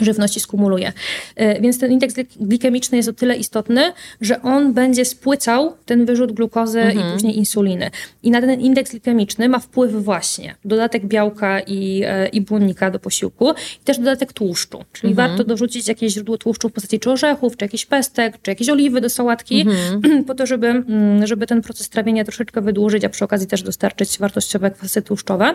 [0.00, 0.92] żywności skumuluje.
[1.36, 6.32] E, więc ten indeks glikemiczny jest o tyle istotny, że on będzie spłycał ten wyrzut
[6.32, 7.08] glukozy mhm.
[7.08, 7.90] i później insuliny.
[8.22, 12.98] I na ten indeks glikemiczny ma wpływ właśnie dodatek białka i, e, i błonnika do
[12.98, 13.50] posiłku
[13.82, 14.84] i też dodatek tłuszczu.
[14.92, 15.28] Czyli mhm.
[15.28, 19.00] warto dorzucić jakieś źródło tłuszczu w postaci czy orzechów, czy jakiś pestek, czy jakieś oliwy
[19.00, 20.24] do sałatki, mhm.
[20.26, 24.18] po to, żeby, mm, żeby ten proces trawienia troszeczkę wydłużyć, a przy okazji też dostarczyć
[24.18, 25.54] wartościowe kwasy tłuszczowe.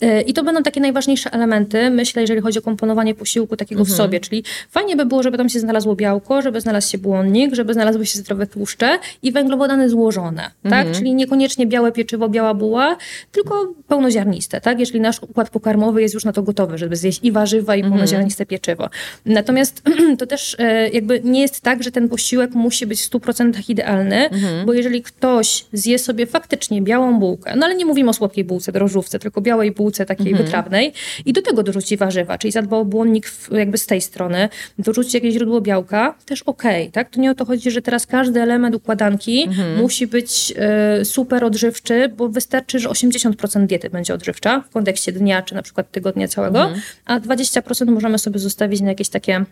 [0.00, 3.94] E, I to będą takie najważniejsze elementy, myślę, jeżeli chodzi o komponowanie posiłku takiego mhm.
[3.94, 4.20] w sobie.
[4.20, 8.06] Czyli fajnie by było, żeby tam się znalazło białko, żeby znalazł się błonnik, żeby znalazły
[8.06, 10.42] się zdrowe tłuszcze i węglowodany złożone.
[10.42, 10.64] Tak?
[10.64, 10.86] Mhm.
[10.86, 10.96] Tak?
[10.96, 12.96] Czyli niekoniecznie białe pieczywo, biała buła,
[13.32, 14.60] tylko pełnoziarniste.
[14.60, 14.80] Tak?
[14.80, 17.92] Jeżeli nasz układ pokarmowy jest już na to gotowy, żeby zjeść i warzywa, i mhm.
[17.92, 18.88] pełnoziarniste pieczywo.
[19.26, 19.82] Natomiast
[20.18, 24.28] to też e, jakby nie jest tak, że ten posiłek musi być w 100% idealny,
[24.28, 24.66] mhm.
[24.66, 28.72] bo jeżeli ktoś zje sobie faktycznie białą bułkę, no ale nie mówimy o słodkiej bułce,
[28.72, 30.44] drożdżówce, tylko białej bułce takiej mhm.
[30.44, 30.92] wytrawnej
[31.24, 35.34] i do tego dorzuci warzywa, czyli zadba o błonnik jakby z tej strony, dorzuci jakieś
[35.34, 37.10] źródło białka, też okej, okay, tak?
[37.10, 39.76] To nie o to chodzi, że teraz każdy element układanki mhm.
[39.80, 40.54] musi być
[41.00, 45.62] y, super odżywczy, bo wystarczy, że 80% diety będzie odżywcza w kontekście dnia, czy na
[45.62, 46.80] przykład tygodnia całego, mhm.
[47.04, 49.44] a 20% możemy sobie zostawić na jakieś takie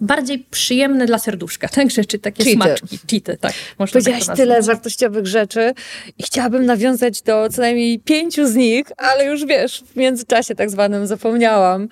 [0.00, 1.90] bardziej przyjemne dla serduszka, tak?
[1.90, 2.56] Rzeczy, takie Cheaty.
[2.56, 3.52] smaczki, cheaty, tak.
[3.76, 5.74] Powiedziałaś tak tyle wartościowych rzeczy
[6.18, 10.70] i chciałabym nawiązać do co najmniej pięciu z nich, ale już wiesz, w międzyczasie tak
[10.70, 11.88] zwanym zapomniałam,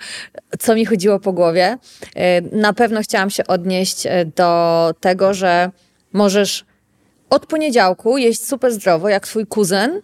[0.59, 1.77] co mi chodziło po głowie.
[2.15, 5.71] E, na pewno chciałam się odnieść e, do tego, że
[6.13, 6.65] możesz
[7.29, 10.01] od poniedziałku jeść super zdrowo, jak twój kuzyn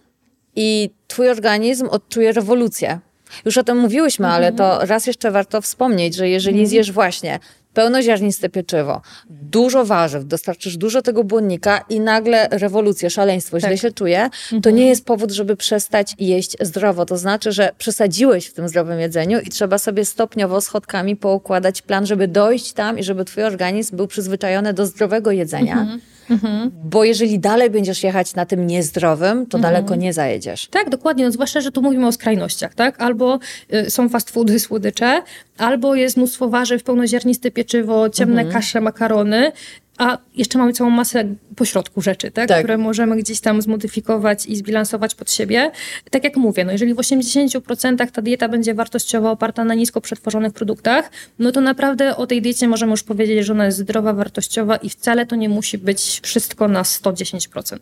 [0.56, 2.98] i twój organizm odczuje rewolucję.
[3.44, 4.42] Już o tym mówiłyśmy, mhm.
[4.42, 6.68] ale to raz jeszcze warto wspomnieć, że jeżeli mhm.
[6.68, 7.38] zjesz właśnie
[7.74, 13.70] pełnoziarniste pieczywo, dużo warzyw, dostarczysz dużo tego błonnika i nagle rewolucja, szaleństwo, tak.
[13.70, 14.76] źle się czuje, to mhm.
[14.76, 17.06] nie jest powód, żeby przestać jeść zdrowo.
[17.06, 22.06] To znaczy, że przesadziłeś w tym zdrowym jedzeniu i trzeba sobie stopniowo schodkami poukładać plan,
[22.06, 25.80] żeby dojść tam i żeby twój organizm był przyzwyczajony do zdrowego jedzenia.
[25.80, 26.00] Mhm.
[26.32, 26.70] Mhm.
[26.84, 29.62] Bo jeżeli dalej będziesz jechać na tym niezdrowym, to mhm.
[29.74, 30.68] daleko nie zajedziesz.
[30.68, 31.24] Tak, dokładnie.
[31.24, 33.02] No, zwłaszcza, że tu mówimy o skrajnościach, tak?
[33.02, 33.38] Albo
[33.74, 35.22] y, są fast foody, słodycze,
[35.58, 38.52] albo jest mnóstwo warzyw, pełnoziarniste pieczywo, ciemne mhm.
[38.52, 39.52] kasze, makarony,
[39.98, 41.24] a jeszcze mamy całą masę
[41.56, 42.48] pośrodku rzeczy, tak?
[42.48, 42.58] tak?
[42.58, 45.70] które możemy gdzieś tam zmodyfikować i zbilansować pod siebie.
[46.10, 50.52] Tak jak mówię, no jeżeli w 80% ta dieta będzie wartościowa, oparta na nisko przetworzonych
[50.52, 54.76] produktach, no to naprawdę o tej diecie możemy już powiedzieć, że ona jest zdrowa, wartościowa
[54.76, 57.78] i wcale to nie musi być wszystko na 110%.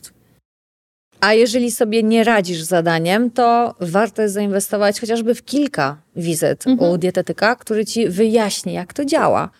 [1.20, 6.66] A jeżeli sobie nie radzisz z zadaniem, to warto jest zainwestować chociażby w kilka wizyt
[6.66, 6.90] mhm.
[6.90, 9.50] u dietetyka, który ci wyjaśni, jak to działa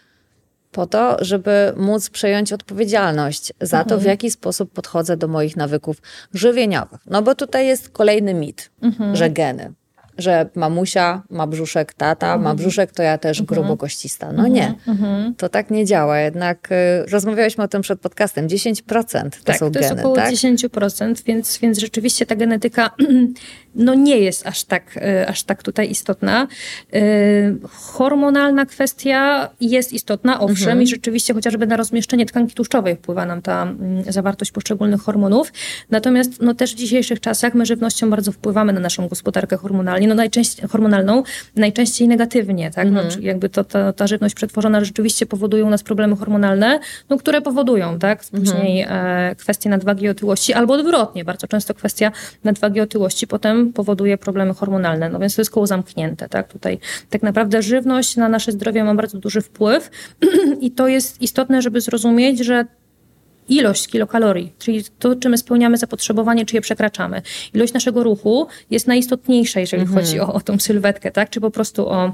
[0.73, 3.89] po to, żeby móc przejąć odpowiedzialność za mhm.
[3.89, 4.11] to, w mhm.
[4.11, 5.97] jaki sposób podchodzę do moich nawyków
[6.35, 7.01] żywieniowych.
[7.07, 9.17] No bo tutaj jest kolejny mit, mhm.
[9.17, 9.73] że geny
[10.19, 12.57] że mamusia ma brzuszek, tata ma mhm.
[12.57, 13.61] brzuszek, to ja też mhm.
[13.61, 14.33] grubo koścista.
[14.33, 15.35] No nie, mhm.
[15.35, 16.19] to tak nie działa.
[16.19, 18.49] Jednak y, rozmawialiśmy o tym przed podcastem.
[18.49, 19.87] 10% to tak, są to geny.
[19.87, 20.35] jest około tak?
[20.35, 22.91] 10%, więc, więc rzeczywiście ta genetyka
[23.75, 26.47] no nie jest aż tak, y, aż tak tutaj istotna.
[26.95, 30.83] Y, hormonalna kwestia jest istotna, owszem, mhm.
[30.83, 35.53] i rzeczywiście chociażby na rozmieszczenie tkanki tłuszczowej wpływa nam ta mm, zawartość poszczególnych hormonów.
[35.91, 40.15] Natomiast no też w dzisiejszych czasach my żywnością bardzo wpływamy na naszą gospodarkę hormonalną no
[40.15, 41.23] najczęściej, hormonalną,
[41.57, 42.91] najczęściej negatywnie, tak?
[42.91, 43.23] No, mhm.
[43.23, 47.99] jakby to, to, ta żywność przetworzona rzeczywiście powoduje u nas problemy hormonalne, no, które powodują,
[47.99, 48.25] tak?
[48.31, 49.31] Później mhm.
[49.31, 52.13] e, kwestie nadwagi i otyłości, albo odwrotnie, bardzo często kwestia
[52.45, 56.53] nadwagi i otyłości potem powoduje problemy hormonalne, no więc to jest koło zamknięte, tak?
[56.53, 56.79] Tutaj
[57.11, 59.91] tak naprawdę żywność na nasze zdrowie ma bardzo duży wpływ
[60.61, 62.65] i to jest istotne, żeby zrozumieć, że
[63.51, 67.23] ilość kilokalorii, czyli to, czy my spełniamy zapotrzebowanie, czy je przekraczamy.
[67.55, 70.01] Ilość naszego ruchu jest najistotniejsza, jeżeli mhm.
[70.01, 71.31] chodzi o, o tą sylwetkę, tak?
[71.31, 72.13] Czy po prostu o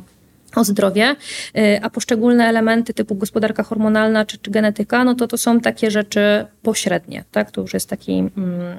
[0.57, 1.17] o zdrowie,
[1.57, 5.91] y, a poszczególne elementy typu gospodarka hormonalna czy, czy, genetyka, no to to są takie
[5.91, 7.51] rzeczy pośrednie, tak?
[7.51, 8.31] To już jest taki mm,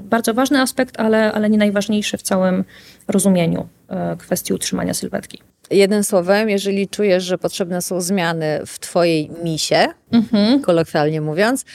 [0.03, 2.63] bardzo ważny aspekt, ale, ale nie najważniejszy w całym
[3.07, 3.67] rozumieniu
[4.13, 5.41] y, kwestii utrzymania sylwetki.
[5.71, 10.61] Jednym słowem, jeżeli czujesz, że potrzebne są zmiany w twojej misie, mhm.
[10.61, 11.65] kolokwialnie mówiąc,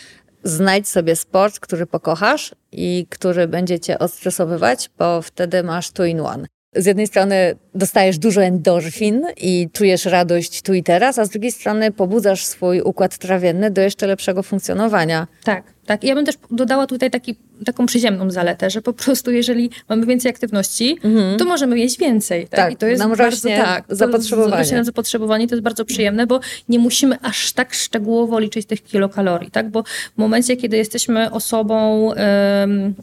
[0.45, 6.21] znajdź sobie sport, który pokochasz i który będzie cię odstresowywać, bo wtedy masz two in
[6.21, 6.47] one.
[6.77, 11.53] Z jednej strony dostajesz dużo endorfin i czujesz radość tu i teraz, a z drugiej
[11.53, 15.27] strony pobudzasz swój układ trawienny do jeszcze lepszego funkcjonowania.
[15.45, 16.05] Tak, tak.
[16.05, 20.31] Ja bym też dodała tutaj taki taką przyziemną zaletę, że po prostu jeżeli mamy więcej
[20.31, 21.39] aktywności, mhm.
[21.39, 22.49] to możemy jeść więcej.
[22.49, 24.57] Tak, tak I to jest nam bardzo, tak, zapotrzebowanie.
[24.57, 28.85] Rośnie nam zapotrzebowanie, to jest bardzo przyjemne, bo nie musimy aż tak szczegółowo liczyć tych
[28.85, 29.71] kilokalorii, tak?
[29.71, 29.83] Bo
[30.15, 32.95] w momencie, kiedy jesteśmy osobą um,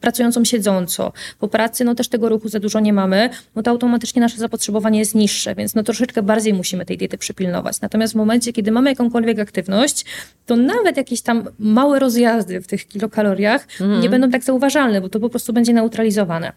[0.00, 4.22] pracującą siedząco, po pracy no też tego ruchu za dużo nie mamy, no to automatycznie
[4.22, 7.80] nasze zapotrzebowanie jest niższe, więc no troszeczkę bardziej musimy tej diety przypilnować.
[7.80, 10.04] Natomiast w momencie, kiedy mamy jakąkolwiek aktywność,
[10.46, 14.00] to nawet jakieś tam małe rozjazdy w tych kilokaloriach mm.
[14.00, 16.52] nie będą tak zauważalne, bo to po prostu będzie neutralizowane.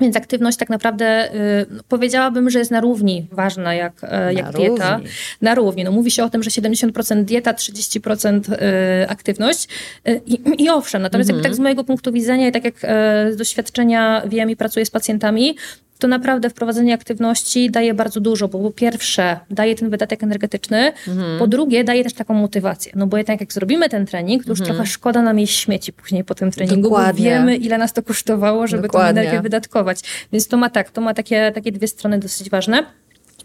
[0.00, 4.96] Więc aktywność tak naprawdę y, powiedziałabym, że jest na równi ważna jak, y, jak dieta.
[4.96, 5.10] Równi.
[5.42, 5.84] Na równi.
[5.84, 9.68] No, mówi się o tym, że 70% dieta, 30% y, aktywność.
[10.08, 10.20] Y,
[10.58, 11.44] I, owszem, natomiast mm -hmm.
[11.44, 12.88] tak z mojego punktu widzenia i tak jak y,
[13.32, 15.56] z doświadczenia wiem i pracuję z pacjentami,
[15.98, 21.38] to naprawdę wprowadzenie aktywności daje bardzo dużo, bo po pierwsze daje ten wydatek energetyczny, mhm.
[21.38, 22.92] po drugie daje też taką motywację.
[22.94, 24.76] No bo jednak jak zrobimy ten trening, to już mhm.
[24.76, 27.12] trochę szkoda nam jeść śmieci później po tym treningu, Dokładnie.
[27.12, 29.14] bo wiemy ile nas to kosztowało, żeby Dokładnie.
[29.14, 30.00] tą energię wydatkować.
[30.32, 32.86] Więc to ma tak, to ma takie, takie dwie strony dosyć ważne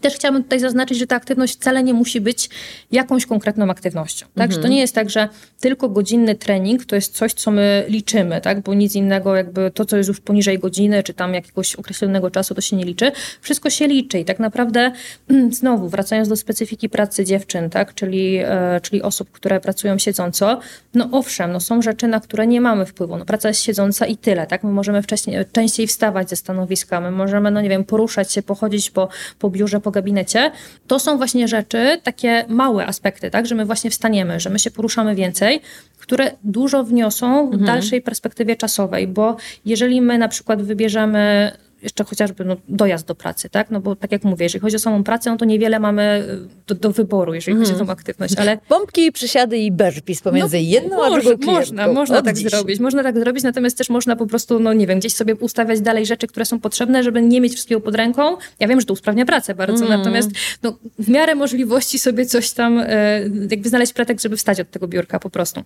[0.04, 2.50] też chciałabym tutaj zaznaczyć, że ta aktywność wcale nie musi być
[2.92, 4.26] jakąś konkretną aktywnością.
[4.26, 4.44] Tak?
[4.44, 4.52] Mhm.
[4.52, 5.28] Że to nie jest tak, że
[5.60, 8.60] tylko godzinny trening to jest coś, co my liczymy, tak?
[8.60, 12.54] bo nic innego, jakby to, co jest już poniżej godziny, czy tam jakiegoś określonego czasu,
[12.54, 13.12] to się nie liczy.
[13.40, 14.92] Wszystko się liczy i tak naprawdę
[15.60, 17.94] znowu, wracając do specyfiki pracy dziewczyn, tak?
[17.94, 20.60] czyli, e, czyli osób, które pracują siedząco,
[20.94, 23.16] no owszem, no są rzeczy, na które nie mamy wpływu.
[23.16, 24.46] No, praca jest siedząca i tyle.
[24.46, 24.64] Tak?
[24.64, 28.90] My możemy wcześniej, częściej wstawać ze stanowiska, my możemy, no nie wiem, poruszać się, pochodzić
[28.90, 30.50] po, po biurze, po gabinecie,
[30.86, 34.70] to są właśnie rzeczy, takie małe aspekty, tak, że my właśnie wstaniemy, że my się
[34.70, 35.60] poruszamy więcej,
[35.98, 37.64] które dużo wniosą w mhm.
[37.64, 41.52] dalszej perspektywie czasowej, bo jeżeli my na przykład wybierzemy
[41.84, 43.70] jeszcze chociażby no, dojazd do pracy, tak?
[43.70, 46.64] No bo tak jak mówię, jeżeli chodzi o samą pracę, no to niewiele mamy y,
[46.66, 47.86] do, do wyboru, jeżeli chodzi o mhm.
[47.86, 48.58] tą aktywność, ale...
[48.68, 52.50] Pompki, przysiady i burpees pomiędzy no, jedną a drugą Można, można tak dziś.
[52.50, 55.80] zrobić, można tak zrobić, natomiast też można po prostu, no nie wiem, gdzieś sobie ustawiać
[55.80, 58.36] dalej rzeczy, które są potrzebne, żeby nie mieć wszystkiego pod ręką.
[58.60, 59.98] Ja wiem, że to usprawnia pracę bardzo, mm.
[59.98, 60.30] natomiast
[60.62, 63.20] no, w miarę możliwości sobie coś tam, e,
[63.50, 65.64] jakby znaleźć pretekst, żeby wstać od tego biurka po prostu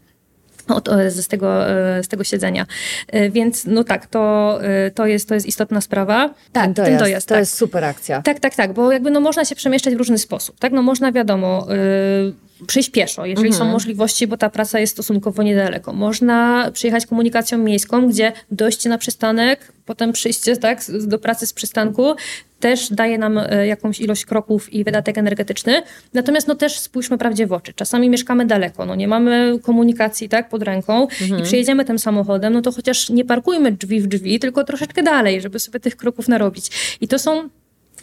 [0.77, 2.67] od, z, tego, e, z tego siedzenia.
[3.09, 6.35] E, więc no tak, to, e, to, jest, to jest istotna sprawa.
[6.53, 7.41] Tak, Ten dojazd, dojazd to tak.
[7.41, 8.23] jest super akcja.
[8.23, 10.59] Tak, tak, tak, bo jakby no można się przemieszczać w różny sposób.
[10.59, 11.67] Tak, no można wiadomo...
[11.69, 13.67] Yy, przyjść pieszo, jeżeli mhm.
[13.67, 15.93] są możliwości, bo ta praca jest stosunkowo niedaleko.
[15.93, 22.15] Można przyjechać komunikacją miejską, gdzie dojście na przystanek, potem przyjście tak, do pracy z przystanku
[22.61, 25.83] też daje nam e, jakąś ilość kroków i wydatek energetyczny.
[26.15, 27.73] Natomiast no też spójrzmy prawdzie w oczy.
[27.73, 31.41] Czasami mieszkamy daleko, no nie mamy komunikacji tak pod ręką mhm.
[31.41, 35.41] i przyjedziemy tym samochodem, no to chociaż nie parkujmy drzwi w drzwi, tylko troszeczkę dalej,
[35.41, 36.71] żeby sobie tych kroków narobić.
[37.01, 37.49] I to są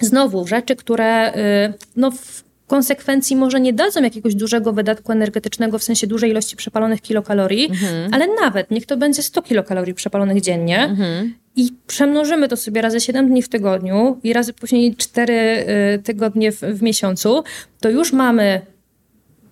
[0.01, 5.83] znowu rzeczy, które y, no, w konsekwencji może nie dadzą jakiegoś dużego wydatku energetycznego w
[5.83, 8.13] sensie dużej ilości przepalonych kilokalorii, mhm.
[8.13, 11.33] ale nawet niech to będzie 100 kilokalorii przepalonych dziennie mhm.
[11.55, 16.51] i przemnożymy to sobie razy 7 dni w tygodniu i razy później 4 y, tygodnie
[16.51, 17.43] w, w miesiącu,
[17.79, 18.61] to już mamy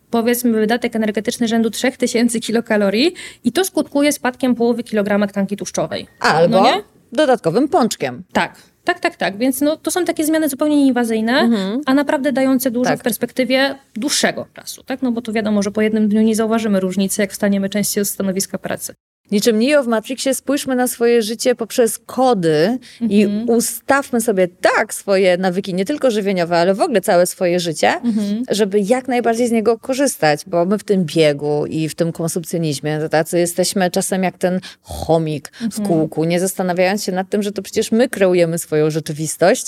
[0.09, 6.07] powiedzmy wydatek energetyczny rzędu 3000 kilokalorii i to skutkuje spadkiem połowy kilograma tkanki tłuszczowej.
[6.19, 8.23] Albo no dodatkowym pączkiem.
[8.33, 8.72] Tak.
[8.83, 9.37] Tak, tak, tak.
[9.37, 11.81] Więc no, to są takie zmiany zupełnie nieinwazyjne, mhm.
[11.85, 12.99] a naprawdę dające dużo tak.
[12.99, 14.83] w perspektywie dłuższego czasu.
[14.83, 15.01] Tak?
[15.01, 18.09] No bo to wiadomo, że po jednym dniu nie zauważymy różnicy, jak wstaniemy częściej z
[18.09, 18.93] stanowiska pracy.
[19.31, 22.77] Niczym Neo w Matrixie spójrzmy na swoje życie poprzez kody
[23.09, 23.49] i mhm.
[23.49, 28.43] ustawmy sobie tak swoje nawyki, nie tylko żywieniowe, ale w ogóle całe swoje życie, mhm.
[28.49, 32.99] żeby jak najbardziej z niego korzystać, bo my w tym biegu i w tym konsumpcjonizmie
[32.99, 35.87] to tacy jesteśmy czasem jak ten chomik w mhm.
[35.87, 39.67] kółku, nie zastanawiając się nad tym, że to przecież my kreujemy swoją rzeczywistość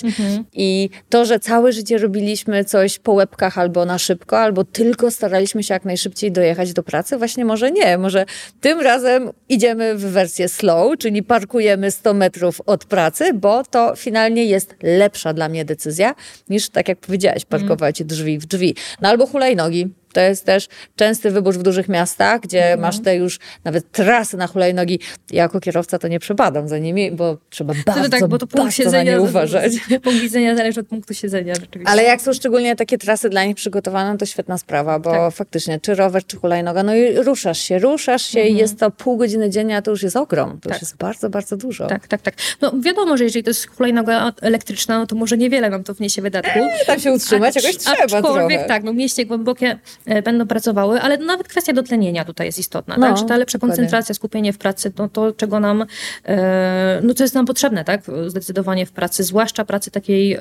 [0.53, 5.64] i to, że całe życie robiliśmy coś po łebkach albo na szybko, albo tylko staraliśmy
[5.64, 8.26] się jak najszybciej dojechać do pracy, właśnie może nie, może
[8.62, 14.45] tym razem idziemy w wersję slow, czyli parkujemy 100 metrów od pracy, bo to finalnie
[14.45, 16.16] jest lepsza dla mnie decyzja
[16.49, 18.76] niż, tak jak powiedziałaś, parkować drzwi w drzwi.
[19.01, 19.88] No albo hulajnogi.
[20.16, 22.80] To jest też częsty wybór w dużych miastach, gdzie mhm.
[22.80, 24.99] masz te już nawet trasy na hulajnogi.
[25.32, 28.47] Ja jako kierowca to nie przepadam za nimi, bo trzeba bardzo, no tak, bo to
[28.47, 29.74] punkt siedzenia, na nie uważać.
[30.03, 31.91] Punkt widzenia zależy od punktu siedzenia rzeczywiście.
[31.91, 35.34] Ale jak są szczególnie takie trasy dla nich przygotowane, to świetna sprawa, bo tak.
[35.34, 38.55] faktycznie czy rower, czy hulajnoga, no i ruszasz się, ruszasz się mhm.
[38.55, 40.59] i jest to pół godziny dziennie, a to już jest ogrom.
[40.61, 40.72] To tak.
[40.72, 41.88] już jest bardzo, bardzo dużo.
[41.88, 42.36] Tak, tak, tak.
[42.61, 46.22] No wiadomo, że jeżeli to jest hulajnoga elektryczna, no to może niewiele nam to wniesie
[46.22, 46.59] wydatku.
[46.59, 48.68] Eee, tam się utrzymać jakoś trzeba Aczkolwiek trochę.
[48.68, 49.80] tak, no mieście głębokie
[50.24, 53.18] będą pracowały, ale nawet kwestia dotlenienia tutaj jest istotna, no, tak?
[53.18, 55.86] Że ta lepsza koncentracja, skupienie w pracy, no to czego nam,
[56.26, 58.01] e, no co jest nam potrzebne, tak?
[58.28, 60.39] Zdecydowanie w pracy, zwłaszcza pracy takiej e,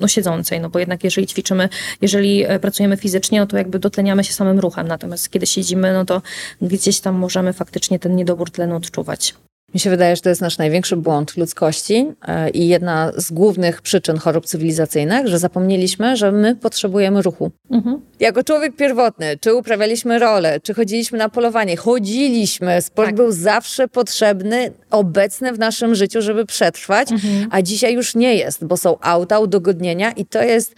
[0.00, 1.68] no, siedzącej, no bo jednak jeżeli ćwiczymy,
[2.00, 6.22] jeżeli pracujemy fizycznie, no to jakby dotleniamy się samym ruchem, natomiast kiedy siedzimy, no to
[6.62, 9.34] gdzieś tam możemy faktycznie ten niedobór tlenu odczuwać.
[9.74, 13.82] Mi się wydaje, że to jest nasz największy błąd ludzkości e, i jedna z głównych
[13.82, 17.50] przyczyn chorób cywilizacyjnych, że zapomnieliśmy, że my potrzebujemy ruchu.
[17.70, 18.00] Mhm.
[18.20, 23.16] Jako człowiek pierwotny, czy uprawialiśmy rolę, czy chodziliśmy na polowanie, chodziliśmy, sport tak.
[23.16, 27.48] był zawsze potrzebny, obecny w naszym życiu, żeby przetrwać, mhm.
[27.50, 30.74] a dzisiaj już nie jest, bo są auta, udogodnienia i to jest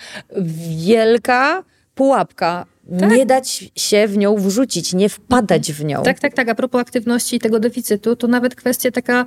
[0.84, 1.64] wielka
[1.94, 2.66] pułapka
[3.00, 3.10] tak.
[3.10, 6.02] Nie dać się w nią wrzucić, nie wpadać w nią.
[6.02, 6.48] Tak, tak, tak.
[6.48, 9.26] A propos aktywności i tego deficytu, to nawet kwestia taka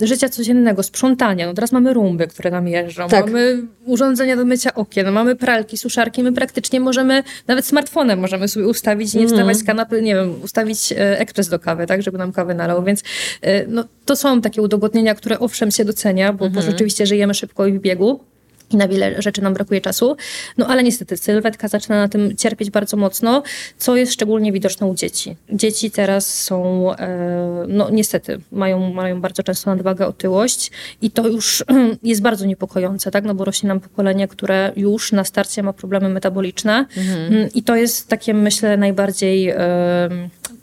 [0.00, 1.46] życia codziennego, sprzątania.
[1.46, 3.26] No teraz mamy rumby, które nam jeżdżą, tak.
[3.26, 8.66] mamy urządzenia do mycia okien, mamy pralki, suszarki, my praktycznie możemy, nawet smartfonem możemy sobie
[8.66, 9.30] ustawić, nie mm.
[9.30, 12.84] wstawać z kanapy, nie wiem, ustawić e, ekspres do kawy, tak, żeby nam kawę nalał,
[12.84, 13.02] więc
[13.40, 16.50] e, no, to są takie udogodnienia, które owszem się docenia, bo, -hmm.
[16.50, 16.72] bo mhm.
[16.72, 18.20] rzeczywiście żyjemy szybko i w biegu,
[18.74, 20.16] i na wiele rzeczy nam brakuje czasu.
[20.58, 23.42] No ale niestety sylwetka zaczyna na tym cierpieć bardzo mocno,
[23.78, 25.36] co jest szczególnie widoczne u dzieci.
[25.52, 30.70] Dzieci teraz są, e, no niestety, mają, mają bardzo często nadwagę, otyłość
[31.02, 31.64] i to już
[32.02, 33.24] jest bardzo niepokojące, tak?
[33.24, 37.34] No bo rośnie nam pokolenie, które już na starcie ma problemy metaboliczne mhm.
[37.34, 39.54] Mm, i to jest takie, myślę, najbardziej...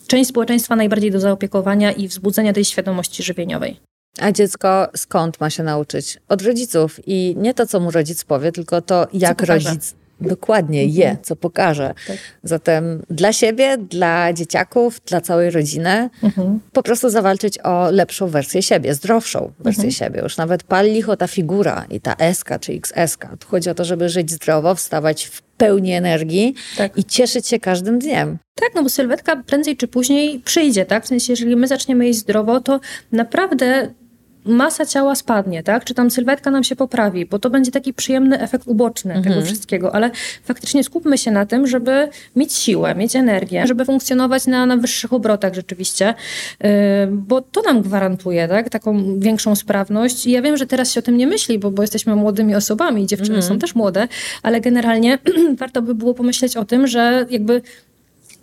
[0.07, 3.90] Część społeczeństwa najbardziej do zaopiekowania i wzbudzenia tej świadomości żywieniowej.
[4.19, 6.17] A dziecko skąd ma się nauczyć?
[6.29, 6.99] Od rodziców.
[7.07, 11.23] I nie to, co mu rodzic powie, tylko to, jak rodzic dokładnie je, mhm.
[11.23, 11.93] co pokaże.
[12.07, 12.17] Tak.
[12.43, 16.59] Zatem dla siebie, dla dzieciaków, dla całej rodziny mhm.
[16.73, 19.91] po prostu zawalczyć o lepszą wersję siebie, zdrowszą wersję mhm.
[19.91, 20.21] siebie.
[20.21, 23.17] Już nawet pali licho ta figura i ta SK czy XS.
[23.39, 26.97] Tu chodzi o to, żeby żyć zdrowo, wstawać w pełni energii tak.
[26.97, 28.37] i cieszyć się każdym dniem.
[28.55, 31.05] Tak, no bo sylwetka prędzej czy później przyjdzie, tak?
[31.05, 32.79] W sensie, jeżeli my zaczniemy jeść zdrowo, to
[33.11, 33.93] naprawdę
[34.45, 35.85] masa ciała spadnie, tak?
[35.85, 39.33] Czy tam sylwetka nam się poprawi, bo to będzie taki przyjemny efekt uboczny mhm.
[39.33, 40.11] tego wszystkiego, ale
[40.43, 45.13] faktycznie skupmy się na tym, żeby mieć siłę, mieć energię, żeby funkcjonować na, na wyższych
[45.13, 46.13] obrotach rzeczywiście,
[46.59, 46.69] yy,
[47.11, 48.69] bo to nam gwarantuje, tak?
[48.69, 50.25] Taką większą sprawność.
[50.25, 53.07] I ja wiem, że teraz się o tym nie myśli, bo, bo jesteśmy młodymi osobami,
[53.07, 53.53] dziewczyny mhm.
[53.53, 54.07] są też młode,
[54.43, 55.17] ale generalnie
[55.59, 57.61] warto by było pomyśleć o tym, że jakby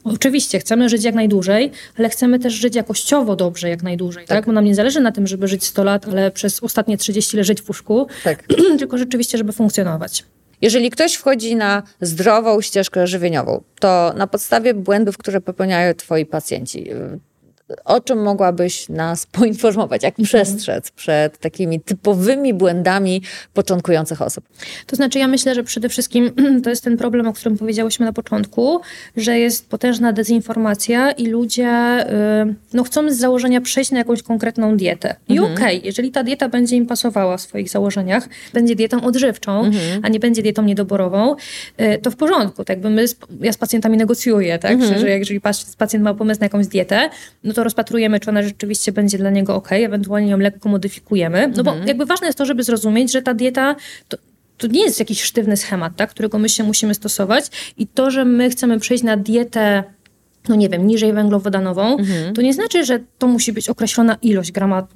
[0.04, 4.38] Oczywiście, chcemy żyć jak najdłużej, ale chcemy też żyć jakościowo dobrze jak najdłużej, tak?
[4.38, 4.46] tak?
[4.46, 7.62] Bo nam nie zależy na tym, żeby żyć 100 lat, ale przez ostatnie 30 leżeć
[7.62, 8.44] w łóżku, tak.
[8.78, 10.24] tylko rzeczywiście, żeby funkcjonować.
[10.62, 16.90] Jeżeli ktoś wchodzi na zdrową ścieżkę żywieniową, to na podstawie błędów, które popełniają twoi pacjenci,
[17.84, 23.22] o czym mogłabyś nas poinformować, jak przestrzec przed takimi typowymi błędami
[23.54, 24.44] początkujących osób?
[24.86, 26.30] To znaczy, ja myślę, że przede wszystkim
[26.64, 28.80] to jest ten problem, o którym powiedziałyśmy na początku,
[29.16, 31.70] że jest potężna dezinformacja i ludzie
[32.50, 35.16] y, no, chcą z założenia przejść na jakąś konkretną dietę.
[35.28, 35.52] I mhm.
[35.52, 40.00] okej, okay, jeżeli ta dieta będzie im pasowała w swoich założeniach, będzie dietą odżywczą, mhm.
[40.04, 41.36] a nie będzie dietą niedoborową,
[41.80, 42.64] y, to w porządku.
[42.64, 43.04] Tak jakby my,
[43.40, 44.72] ja z pacjentami negocjuję, tak?
[44.72, 45.00] Mhm.
[45.00, 45.40] że jeżeli
[45.78, 47.10] pacjent ma pomysł na jakąś dietę,
[47.44, 51.52] no to rozpatrujemy, czy ona rzeczywiście będzie dla niego ok, ewentualnie ją lekko modyfikujemy.
[51.56, 51.88] No bo mhm.
[51.88, 53.76] jakby ważne jest to, żeby zrozumieć, że ta dieta
[54.08, 54.16] to,
[54.58, 57.44] to nie jest jakiś sztywny schemat, tak, którego my się musimy stosować
[57.76, 59.84] i to, że my chcemy przejść na dietę
[60.48, 62.34] no nie wiem, niżej węglowodanową, mhm.
[62.34, 64.86] to nie znaczy, że to musi być określona ilość grama,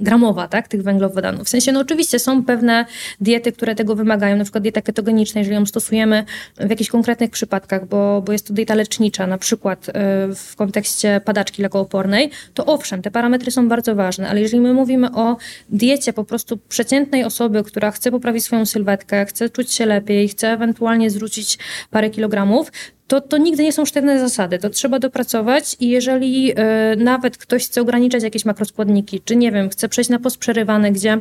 [0.00, 1.46] gramowa, tak, tych węglowodanów.
[1.46, 2.86] W sensie, no oczywiście są pewne
[3.20, 6.24] diety, które tego wymagają, na przykład dieta ketogeniczna, jeżeli ją stosujemy
[6.56, 9.92] w jakichś konkretnych przypadkach, bo, bo jest to dieta lecznicza, na przykład y,
[10.34, 15.12] w kontekście padaczki lekoopornej, to owszem, te parametry są bardzo ważne, ale jeżeli my mówimy
[15.12, 15.36] o
[15.68, 20.52] diecie po prostu przeciętnej osoby, która chce poprawić swoją sylwetkę, chce czuć się lepiej, chce
[20.52, 21.58] ewentualnie zwrócić
[21.90, 22.72] parę kilogramów,
[23.12, 24.58] to, to nigdy nie są sztywne zasady.
[24.58, 26.54] To trzeba dopracować i jeżeli y,
[26.96, 31.20] nawet ktoś chce ograniczać jakieś makroskładniki, czy nie wiem, chce przejść na post przerywany, gdzie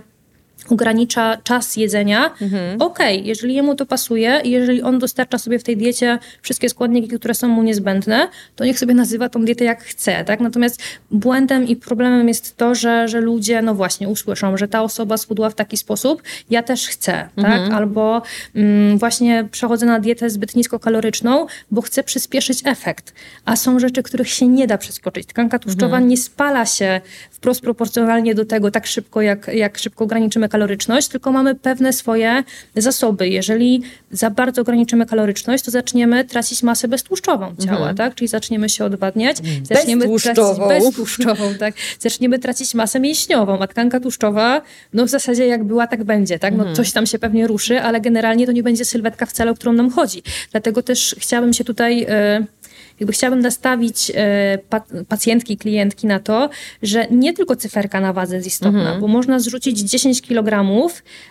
[0.71, 2.81] ogranicza czas jedzenia, mhm.
[2.81, 6.69] okej, okay, jeżeli jemu to pasuje i jeżeli on dostarcza sobie w tej diecie wszystkie
[6.69, 10.39] składniki, które są mu niezbędne, to niech sobie nazywa tą dietę jak chce, tak?
[10.39, 15.17] Natomiast błędem i problemem jest to, że, że ludzie, no właśnie, usłyszą, że ta osoba
[15.17, 17.45] schudła w taki sposób, ja też chcę, tak?
[17.45, 17.69] mhm.
[17.69, 17.77] tak?
[17.77, 18.21] Albo
[18.55, 23.13] mm, właśnie przechodzę na dietę zbyt niskokaloryczną, bo chcę przyspieszyć efekt.
[23.45, 25.25] A są rzeczy, których się nie da przeskoczyć.
[25.25, 26.07] Tkanka tłuszczowa mhm.
[26.07, 27.01] nie spala się
[27.31, 32.43] wprost proporcjonalnie do tego tak szybko, jak, jak szybko ograniczymy kaloryczność, tylko mamy pewne swoje
[32.75, 33.29] zasoby.
[33.29, 33.81] Jeżeli
[34.11, 37.95] za bardzo ograniczymy kaloryczność, to zaczniemy tracić masę beztłuszczową ciała, mhm.
[37.95, 38.15] tak?
[38.15, 40.67] Czyli zaczniemy się odwadniać, zaczniemy beztłuszczową.
[40.67, 41.73] tracić beztłuszczową, tak?
[41.99, 44.61] Zaczniemy tracić masę mięśniową, a tkanka tłuszczowa,
[44.93, 46.53] no w zasadzie jak była, tak będzie, tak?
[46.53, 46.75] No mhm.
[46.75, 49.89] coś tam się pewnie ruszy, ale generalnie to nie będzie sylwetka wcale, o którą nam
[49.91, 50.23] chodzi.
[50.51, 51.99] Dlatego też chciałabym się tutaj...
[51.99, 52.60] Yy,
[52.99, 54.57] jakby chciałabym nastawić e,
[55.07, 56.49] pacjentki, klientki na to,
[56.83, 59.01] że nie tylko cyferka na wadze jest istotna, mhm.
[59.01, 60.65] bo można zrzucić 10 kg,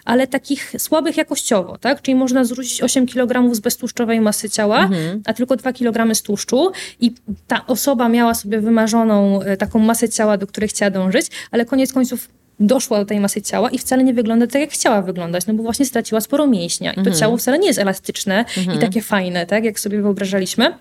[0.04, 2.02] ale takich słabych jakościowo, tak?
[2.02, 5.22] Czyli można zrzucić 8 kg z beztłuszczowej masy ciała, mhm.
[5.26, 7.14] a tylko 2 kg z tłuszczu i
[7.46, 11.92] ta osoba miała sobie wymarzoną e, taką masę ciała, do której chciała dążyć, ale koniec
[11.92, 12.28] końców
[12.60, 15.62] doszła do tej masy ciała i wcale nie wygląda tak, jak chciała wyglądać, no bo
[15.62, 17.16] właśnie straciła sporo mięśnia i to mhm.
[17.16, 18.78] ciało wcale nie jest elastyczne i mhm.
[18.78, 20.74] takie fajne, tak, jak sobie wyobrażaliśmy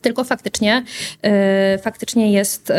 [0.00, 0.82] tylko faktycznie,
[1.22, 1.30] yy,
[1.82, 2.74] faktycznie jest, yy,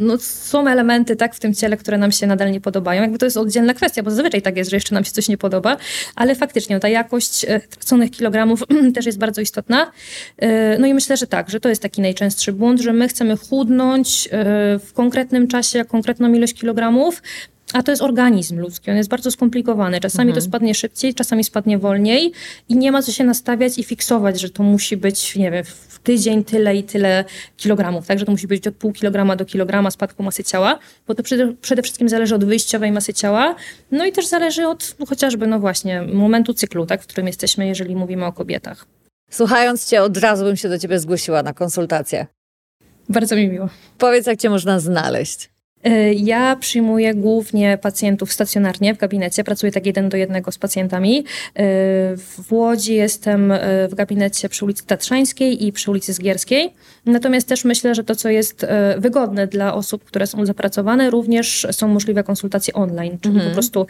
[0.00, 3.02] no są elementy tak w tym ciele, które nam się nadal nie podobają.
[3.02, 5.38] Jakby to jest oddzielna kwestia, bo zazwyczaj tak jest, że jeszcze nam się coś nie
[5.38, 5.76] podoba,
[6.16, 8.62] ale faktycznie ta jakość yy, traconych kilogramów
[8.94, 9.92] też jest bardzo istotna.
[10.78, 14.28] No i myślę, że tak, że to jest taki najczęstszy błąd, że my chcemy chudnąć
[14.80, 17.22] w konkretnym czasie, konkretną ilość kilogramów,
[17.72, 20.00] a to jest organizm ludzki, on jest bardzo skomplikowany.
[20.00, 20.34] Czasami mhm.
[20.34, 22.32] to spadnie szybciej, czasami spadnie wolniej
[22.68, 25.98] i nie ma co się nastawiać i fiksować, że to musi być, nie wiem, w
[25.98, 27.24] tydzień tyle i tyle
[27.56, 28.18] kilogramów, tak?
[28.18, 31.52] Że to musi być od pół kilograma do kilograma spadku masy ciała, bo to przede,
[31.52, 33.54] przede wszystkim zależy od wyjściowej masy ciała,
[33.90, 37.02] no i też zależy od no, chociażby, no właśnie, momentu cyklu, tak?
[37.02, 38.86] W którym jesteśmy, jeżeli mówimy o kobietach.
[39.30, 42.26] Słuchając Cię, od razu bym się do Ciebie zgłosiła na konsultację.
[43.08, 43.68] Bardzo mi miło.
[43.98, 45.55] Powiedz, jak Cię można znaleźć.
[45.86, 49.44] Y, ja przyjmuję głównie pacjentów stacjonarnie w gabinecie.
[49.44, 51.18] Pracuję tak jeden do jednego z pacjentami.
[51.18, 51.24] Y,
[52.16, 53.52] w Łodzi jestem
[53.88, 56.72] w gabinecie przy ulicy Tatrzańskiej i przy ulicy Zgierskiej.
[57.06, 58.66] Natomiast też myślę, że to, co jest
[58.98, 63.50] wygodne dla osób, które są zapracowane, również są możliwe konsultacje online, czyli mhm.
[63.50, 63.86] po prostu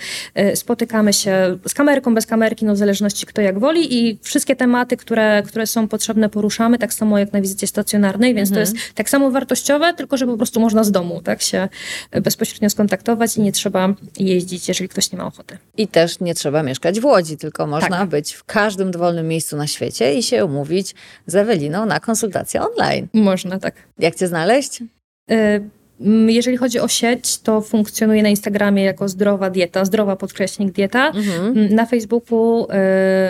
[0.54, 4.96] spotykamy się z kamerką, bez kamerki, no w zależności kto jak woli i wszystkie tematy,
[4.96, 8.66] które, które są potrzebne poruszamy, tak samo jak na wizycie stacjonarnej, więc mhm.
[8.66, 11.68] to jest tak samo wartościowe, tylko że po prostu można z domu tak się
[12.10, 15.58] bezpośrednio skontaktować i nie trzeba jeździć, jeżeli ktoś nie ma ochoty.
[15.76, 18.08] I też nie trzeba mieszkać w Łodzi, tylko można tak.
[18.08, 20.94] być w każdym dowolnym miejscu na świecie i się umówić
[21.26, 23.08] z Eweliną na konsultację online.
[23.12, 23.74] Można, tak.
[23.98, 24.82] Jak cię znaleźć?
[25.30, 25.60] Y
[26.26, 31.08] jeżeli chodzi o sieć, to funkcjonuje na Instagramie jako zdrowa dieta, zdrowa podkreśnik dieta.
[31.08, 31.74] Mhm.
[31.74, 32.66] Na Facebooku y,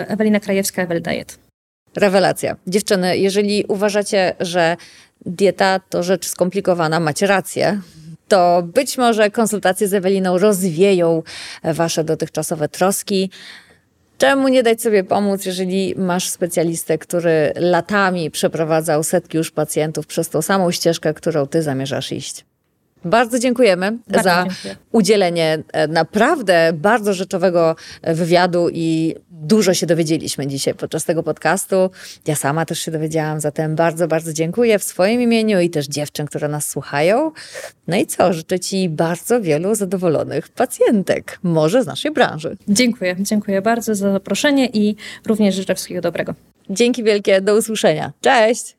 [0.07, 1.39] Ewelina Krajewska, Ewel Diet.
[1.95, 2.55] Rewelacja.
[2.67, 4.77] Dziewczyny, jeżeli uważacie, że
[5.25, 7.81] dieta to rzecz skomplikowana, macie rację,
[8.27, 11.23] to być może konsultacje z Eweliną rozwieją
[11.63, 13.29] wasze dotychczasowe troski.
[14.17, 20.29] Czemu nie dać sobie pomóc, jeżeli masz specjalistę, który latami przeprowadzał setki już pacjentów przez
[20.29, 22.46] tą samą ścieżkę, którą ty zamierzasz iść?
[23.05, 24.75] Bardzo dziękujemy bardzo za dziękuję.
[24.91, 31.89] udzielenie e, naprawdę bardzo rzeczowego e, wywiadu i dużo się dowiedzieliśmy dzisiaj podczas tego podcastu.
[32.27, 36.27] Ja sama też się dowiedziałam, zatem bardzo, bardzo dziękuję w swoim imieniu i też dziewczyn,
[36.27, 37.31] które nas słuchają.
[37.87, 42.57] No i co, życzę Ci bardzo wielu zadowolonych pacjentek, może z naszej branży.
[42.67, 44.95] Dziękuję, dziękuję bardzo za zaproszenie i
[45.25, 46.33] również życzę wszystkiego dobrego.
[46.69, 48.11] Dzięki wielkie, do usłyszenia.
[48.21, 48.77] Cześć!